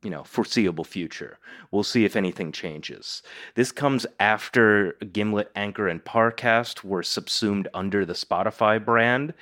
[0.05, 1.37] you know foreseeable future
[1.71, 3.23] we'll see if anything changes
[3.55, 9.33] this comes after gimlet anchor and parcast were subsumed under the spotify brand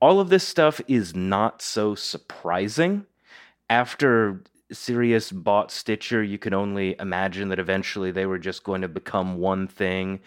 [0.00, 3.06] all of this stuff is not so surprising.
[3.68, 8.88] After Sirius bought Stitcher, you can only imagine that eventually they were just going to
[8.88, 10.20] become one thing.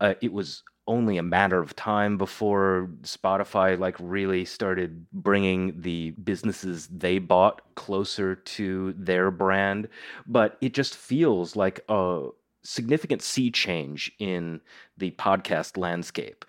[0.00, 6.12] Uh, it was only a matter of time before Spotify like really started bringing the
[6.12, 9.88] businesses they bought closer to their brand,
[10.26, 12.28] but it just feels like a
[12.62, 14.60] significant sea change in
[14.96, 16.44] the podcast landscape.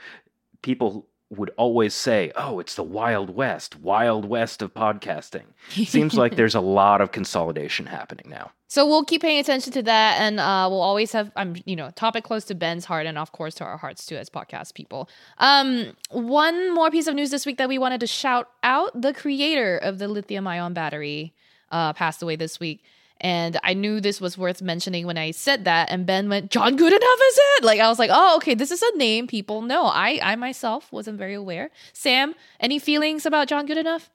[0.62, 6.36] People would always say, "Oh, it's the Wild West, Wild West of podcasting." Seems like
[6.38, 8.52] there's a lot of consolidation happening now.
[8.70, 11.92] So we'll keep paying attention to that, and uh, we'll always have, um, you know,
[11.92, 15.10] topic close to Ben's heart, and of course to our hearts too as podcast people.
[15.38, 19.14] Um, one more piece of news this week that we wanted to shout out: the
[19.14, 21.34] creator of the lithium-ion battery
[21.72, 22.84] uh, passed away this week.
[23.22, 25.90] And I knew this was worth mentioning when I said that.
[25.92, 27.64] And Ben went, John Goodenough is it?
[27.64, 29.86] Like I was like, oh, okay, this is a name people know.
[29.86, 31.70] I I myself wasn't very aware.
[31.94, 34.10] Sam, any feelings about John Goodenough?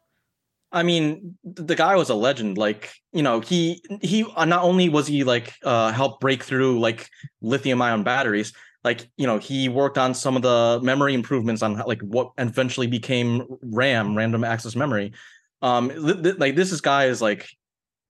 [0.72, 2.56] I mean, the guy was a legend.
[2.56, 6.80] Like, you know, he he uh, not only was he like uh helped break through
[6.80, 7.08] like
[7.42, 8.52] lithium ion batteries,
[8.84, 12.86] like you know, he worked on some of the memory improvements on like what eventually
[12.86, 15.12] became RAM, random access memory.
[15.60, 17.48] Um, th- th- like this is guy is like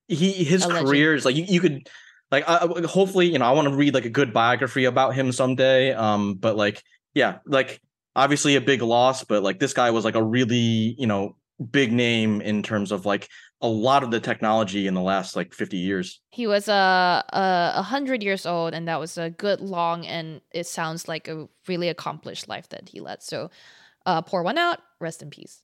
[0.08, 1.88] he his A career is like you, you could
[2.30, 5.32] like I, hopefully you know I want to read like a good biography about him
[5.32, 5.92] someday.
[5.92, 6.82] Um, but like
[7.14, 7.80] yeah, like
[8.16, 11.36] obviously a big loss, but like this guy was like a really you know
[11.70, 13.28] big name in terms of like
[13.60, 16.20] a lot of the technology in the last like 50 years.
[16.30, 20.40] He was uh, uh, a hundred years old, and that was a good long, and
[20.50, 23.22] it sounds like a really accomplished life that he led.
[23.22, 23.50] So,
[24.04, 24.80] uh, pour one out.
[25.00, 25.62] Rest in peace.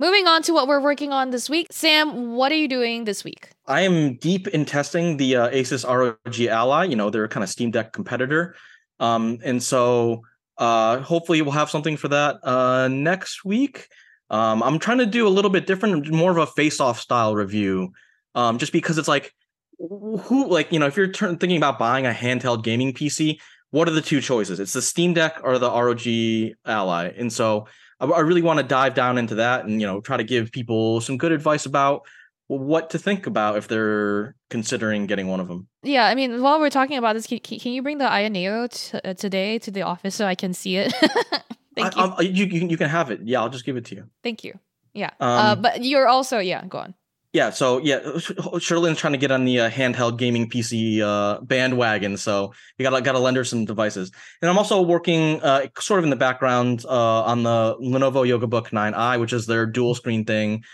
[0.00, 2.32] Moving on to what we're working on this week, Sam.
[2.32, 3.50] What are you doing this week?
[3.66, 6.84] I am deep in testing the uh, Asus ROG Ally.
[6.84, 8.56] You know, they're a kind of Steam Deck competitor.
[8.98, 10.22] Um, and so
[10.56, 13.88] uh, hopefully we'll have something for that uh, next week.
[14.30, 17.92] Um, I'm trying to do a little bit different, more of a face-off style review,
[18.34, 19.34] um, just because it's like,
[19.78, 23.38] who, like, you know, if you're thinking about buying a handheld gaming PC,
[23.68, 24.60] what are the two choices?
[24.60, 27.12] It's the Steam Deck or the ROG Ally.
[27.18, 27.66] And so
[28.00, 30.50] I, I really want to dive down into that and, you know, try to give
[30.52, 32.02] people some good advice about
[32.48, 35.68] what to think about if they're considering getting one of them.
[35.82, 38.98] Yeah, I mean, while we're talking about this, can, can you bring the Ayaneo t-
[39.04, 40.92] uh, today to the office so I can see it?
[41.76, 42.12] Thank I, you.
[42.18, 42.68] I- you, you.
[42.68, 43.20] You can have it.
[43.22, 44.04] Yeah, I'll just give it to you.
[44.24, 44.58] Thank you.
[44.94, 45.10] Yeah.
[45.20, 46.94] uh, Um, but you're also, yeah, go on.
[47.32, 52.16] Yeah, so yeah, Cherlynn's trying to get on the uh, handheld gaming PC uh, bandwagon,
[52.16, 54.10] so you gotta gotta lend her some devices.
[54.42, 58.48] And I'm also working uh, sort of in the background uh, on the Lenovo Yoga
[58.48, 60.64] Book 9i, which is their dual screen thing.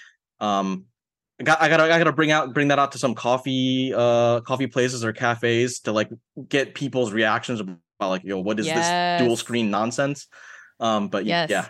[0.41, 0.87] Um,
[1.39, 4.41] I got I gotta I gotta bring out bring that out to some coffee uh
[4.41, 6.09] coffee places or cafes to like
[6.49, 10.27] get people's reactions about like yo what is this dual screen nonsense.
[10.81, 11.51] Um, but Yes.
[11.51, 11.69] yeah,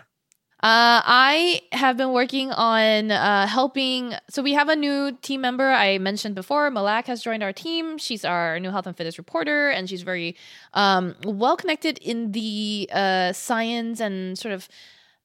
[0.63, 4.15] Uh, I have been working on uh, helping.
[4.27, 5.69] So we have a new team member.
[5.69, 7.99] I mentioned before, Malak has joined our team.
[7.99, 10.35] She's our new health and fitness reporter, and she's very
[10.73, 14.67] um, well connected in the uh, science and sort of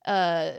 [0.04, 0.52] uh,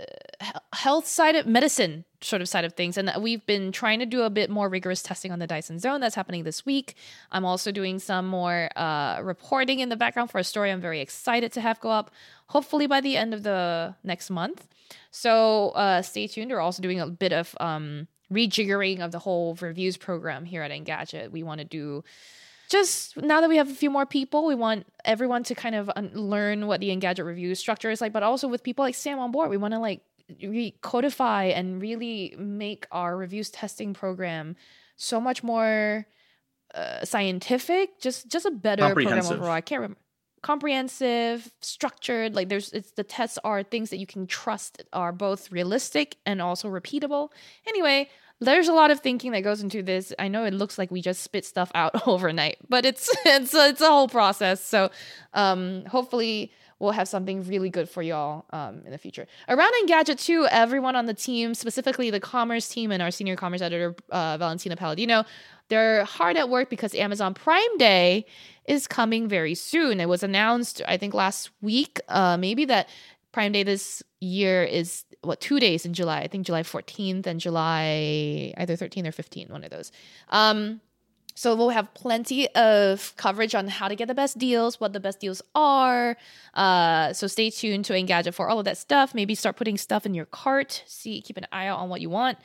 [0.73, 2.97] health side of medicine sort of side of things.
[2.97, 6.01] And we've been trying to do a bit more rigorous testing on the Dyson Zone.
[6.01, 6.95] That's happening this week.
[7.31, 11.01] I'm also doing some more uh, reporting in the background for a story I'm very
[11.01, 12.11] excited to have go up,
[12.47, 14.67] hopefully by the end of the next month.
[15.11, 16.51] So uh, stay tuned.
[16.51, 20.71] We're also doing a bit of um, rejiggering of the whole reviews program here at
[20.71, 21.31] Engadget.
[21.31, 22.03] We want to do
[22.69, 25.91] just now that we have a few more people, we want everyone to kind of
[25.95, 29.19] un- learn what the Engadget review structure is like, but also with people like Sam
[29.19, 30.01] on board, we want to like
[30.41, 34.55] re- codify and really make our reviews testing program
[34.95, 36.05] so much more
[36.73, 39.51] uh, scientific, just just a better program overall.
[39.51, 39.99] I can't remember
[40.43, 42.35] comprehensive, structured.
[42.35, 46.41] Like there's it's the tests are things that you can trust are both realistic and
[46.41, 47.29] also repeatable.
[47.67, 48.09] Anyway,
[48.39, 50.13] there's a lot of thinking that goes into this.
[50.19, 53.69] I know it looks like we just spit stuff out overnight, but it's it's a,
[53.69, 54.63] it's a whole process.
[54.63, 54.91] So
[55.33, 56.51] um, hopefully
[56.83, 59.25] we'll have something really good for y'all um, in the future.
[59.47, 63.61] Around Engadget too, everyone on the team, specifically the commerce team and our senior commerce
[63.61, 65.23] editor uh, Valentina Palladino,
[65.69, 68.25] they're hard at work because Amazon Prime Day
[68.65, 70.01] is coming very soon.
[70.01, 72.89] It was announced, I think, last week, uh, maybe that
[73.31, 76.19] Prime Day this year is what two days in July?
[76.19, 79.93] I think July 14th and July either 13th or 15th, one of those.
[80.29, 80.81] Um,
[81.35, 84.99] so we'll have plenty of coverage on how to get the best deals, what the
[84.99, 86.15] best deals are.
[86.53, 89.15] Uh, so stay tuned to Engadget for all of that stuff.
[89.15, 90.83] Maybe start putting stuff in your cart.
[90.85, 92.37] See, keep an eye out on what you want.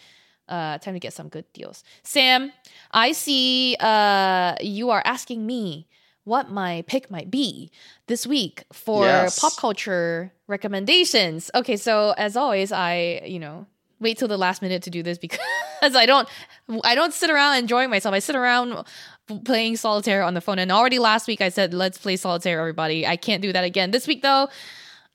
[0.48, 1.84] Uh, time to get some good deals.
[2.02, 2.52] Sam,
[2.90, 5.86] I see uh, you are asking me
[6.24, 7.70] what my pick might be
[8.06, 9.38] this week for yes.
[9.38, 11.50] pop culture recommendations.
[11.54, 13.66] Okay, so as always, I, you know,
[14.00, 15.40] wait till the last minute to do this because
[15.82, 16.28] I don't
[16.84, 18.14] I don't sit around enjoying myself.
[18.14, 18.84] I sit around
[19.44, 20.58] playing solitaire on the phone.
[20.58, 23.06] And already last week I said let's play solitaire everybody.
[23.06, 23.90] I can't do that again.
[23.90, 24.48] This week though,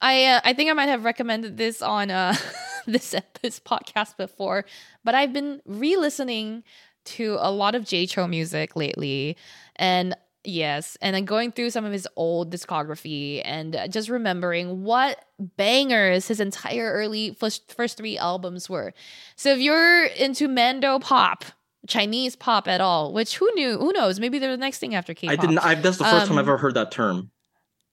[0.01, 2.35] I uh, I think I might have recommended this on uh
[2.85, 4.65] this this podcast before,
[5.03, 6.63] but I've been re-listening
[7.05, 9.35] to a lot of Jay Chou music lately
[9.75, 10.15] and
[10.45, 16.27] Yes, and then going through some of his old discography and just remembering what bangers
[16.27, 18.93] his entire early first, first three albums were.
[19.37, 21.45] So if you're into Mando pop,
[21.87, 23.77] Chinese pop at all, which who knew?
[23.77, 24.19] Who knows?
[24.19, 25.31] Maybe they're the next thing after K-pop.
[25.31, 25.59] I didn't.
[25.59, 27.31] I, that's the first um, time I've ever heard that term.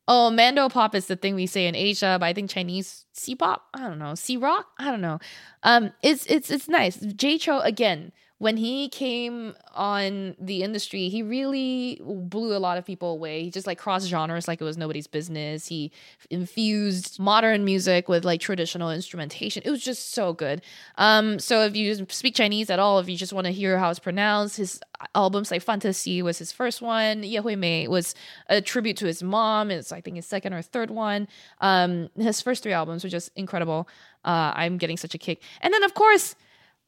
[0.08, 3.36] Oh, Mando pop is the thing we say in Asia, but I think Chinese C
[3.36, 3.66] pop.
[3.74, 4.16] I don't know.
[4.16, 4.66] C rock.
[4.76, 5.20] I don't know.
[5.62, 6.96] Um, it's it's it's nice.
[6.96, 8.10] Jay Chou again
[8.40, 13.44] when he came on the industry, he really blew a lot of people away.
[13.44, 15.66] He just like crossed genres like it was nobody's business.
[15.66, 15.92] He
[16.30, 19.62] infused modern music with like traditional instrumentation.
[19.66, 20.62] It was just so good.
[20.96, 23.90] Um, so if you speak Chinese at all, if you just want to hear how
[23.90, 24.80] it's pronounced, his
[25.14, 27.22] albums like Fantasy was his first one.
[27.22, 28.14] Ye Hui Mei was
[28.48, 29.70] a tribute to his mom.
[29.70, 31.28] It's I think his second or third one.
[31.60, 33.86] Um, his first three albums were just incredible.
[34.24, 35.42] Uh, I'm getting such a kick.
[35.60, 36.36] And then of course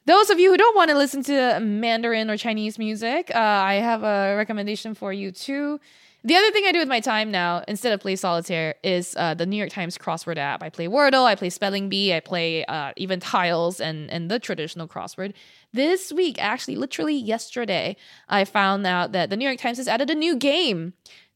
[0.06, 3.74] those of you who don't want to listen to Mandarin or Chinese music, uh, I
[3.74, 5.78] have a recommendation for you too.
[6.24, 9.34] The other thing I do with my time now, instead of play solitaire, is uh,
[9.34, 10.62] the New York Times crossword app.
[10.62, 14.38] I play Wordle, I play Spelling Bee, I play uh, even tiles and and the
[14.38, 15.34] traditional crossword.
[15.72, 17.96] This week, actually, literally yesterday,
[18.28, 20.92] I found out that the New York Times has added a new game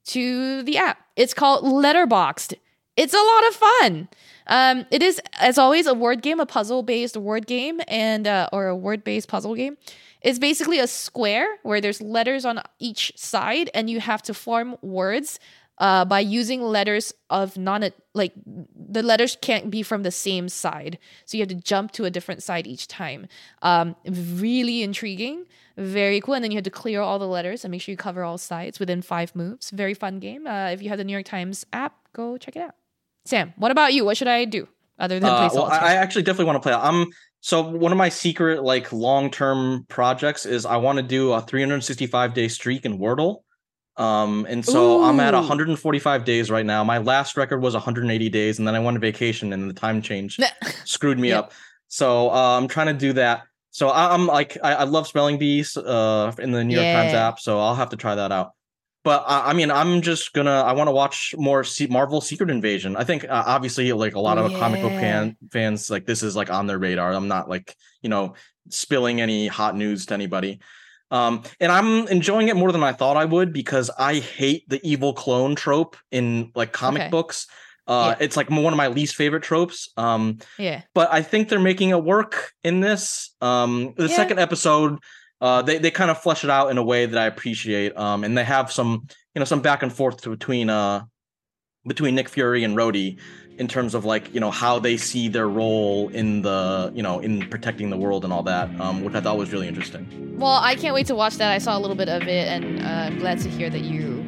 [0.06, 0.98] to the app.
[1.16, 2.54] It's called Letter Boxed.
[2.96, 4.08] It's a lot of fun.
[4.46, 8.48] Um, it is, as always, a word game, a puzzle based word game, and uh,
[8.52, 9.76] or a word based puzzle game.
[10.22, 14.76] It's basically a square where there's letters on each side, and you have to form
[14.82, 15.38] words
[15.78, 20.98] uh, by using letters of non like the letters can't be from the same side,
[21.24, 23.26] so you have to jump to a different side each time.
[23.62, 25.44] Um, really intriguing,
[25.76, 27.96] very cool, and then you have to clear all the letters and make sure you
[27.96, 29.70] cover all sides within five moves.
[29.70, 30.46] Very fun game.
[30.46, 32.74] Uh, if you have the New York Times app, go check it out.
[33.26, 34.04] Sam, what about you?
[34.04, 34.68] What should I do
[34.98, 36.72] other than uh, play well, I actually definitely want to play.
[36.72, 37.06] I'm
[37.40, 41.40] so one of my secret like long term projects is I want to do a
[41.40, 43.42] 365 day streak in Wordle.
[43.96, 45.04] Um, and so Ooh.
[45.04, 46.84] I'm at 145 days right now.
[46.84, 50.02] My last record was 180 days, and then I went on vacation, and the time
[50.02, 50.38] change
[50.84, 51.52] screwed me up.
[51.88, 53.44] So uh, I'm trying to do that.
[53.70, 57.02] So I, am like, I, I, love spelling bees uh, in the New York yeah.
[57.02, 58.52] Times app, so I'll have to try that out
[59.06, 60.50] but I, I mean, I'm just gonna.
[60.50, 62.96] I want to watch more C- Marvel Secret Invasion.
[62.96, 64.58] I think uh, obviously, like a lot of yeah.
[64.58, 67.12] comic book fan, fans, like this is like on their radar.
[67.12, 68.34] I'm not like you know
[68.68, 70.58] spilling any hot news to anybody.
[71.12, 74.80] Um, and I'm enjoying it more than I thought I would because I hate the
[74.82, 77.10] evil clone trope in like comic okay.
[77.10, 77.46] books.
[77.86, 78.24] Uh, yeah.
[78.24, 79.88] It's like one of my least favorite tropes.
[79.96, 80.82] Um, yeah.
[80.94, 83.36] But I think they're making it work in this.
[83.40, 84.16] Um, the yeah.
[84.16, 84.98] second episode
[85.40, 87.96] uh, they they kind of flesh it out in a way that I appreciate.
[87.96, 91.04] Um, and they have some you know some back and forth between uh
[91.86, 93.18] between Nick Fury and Rhodey
[93.58, 97.20] in terms of like you know how they see their role in the you know
[97.20, 100.36] in protecting the world and all that, um, which I thought was really interesting.
[100.38, 101.50] Well, I can't wait to watch that.
[101.50, 104.24] I saw a little bit of it, and uh, I'm glad to hear that you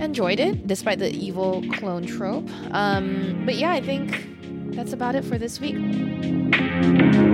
[0.00, 2.48] enjoyed it despite the evil clone trope.
[2.70, 4.28] Um, but yeah, I think
[4.74, 7.27] that's about it for this week.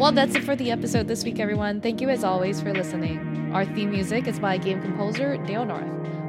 [0.00, 1.82] Well, that's it for the episode this week, everyone.
[1.82, 3.52] Thank you as always for listening.
[3.52, 5.84] Our theme music is by game composer Dale North.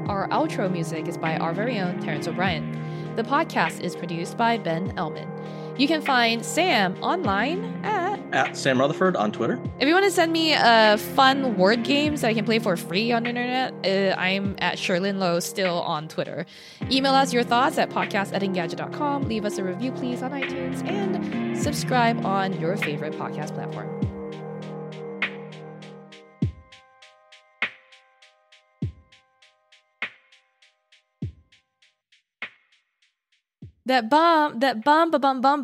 [0.10, 3.16] Our outro music is by our very own Terrence O'Brien.
[3.16, 5.30] The podcast is produced by Ben Ellman.
[5.78, 9.60] You can find Sam online at At Sam Rutherford on Twitter.
[9.80, 12.78] If you want to send me uh, fun word games that I can play for
[12.78, 16.46] free on the internet, uh, I'm at Cherlynn Low still on Twitter.
[16.90, 19.24] Email us your thoughts at podcast at engadget.com.
[19.24, 24.11] Leave us a review, please, on iTunes, and subscribe on your favorite podcast platform.
[33.86, 35.64] That bomb, that bum, ba bum, bum,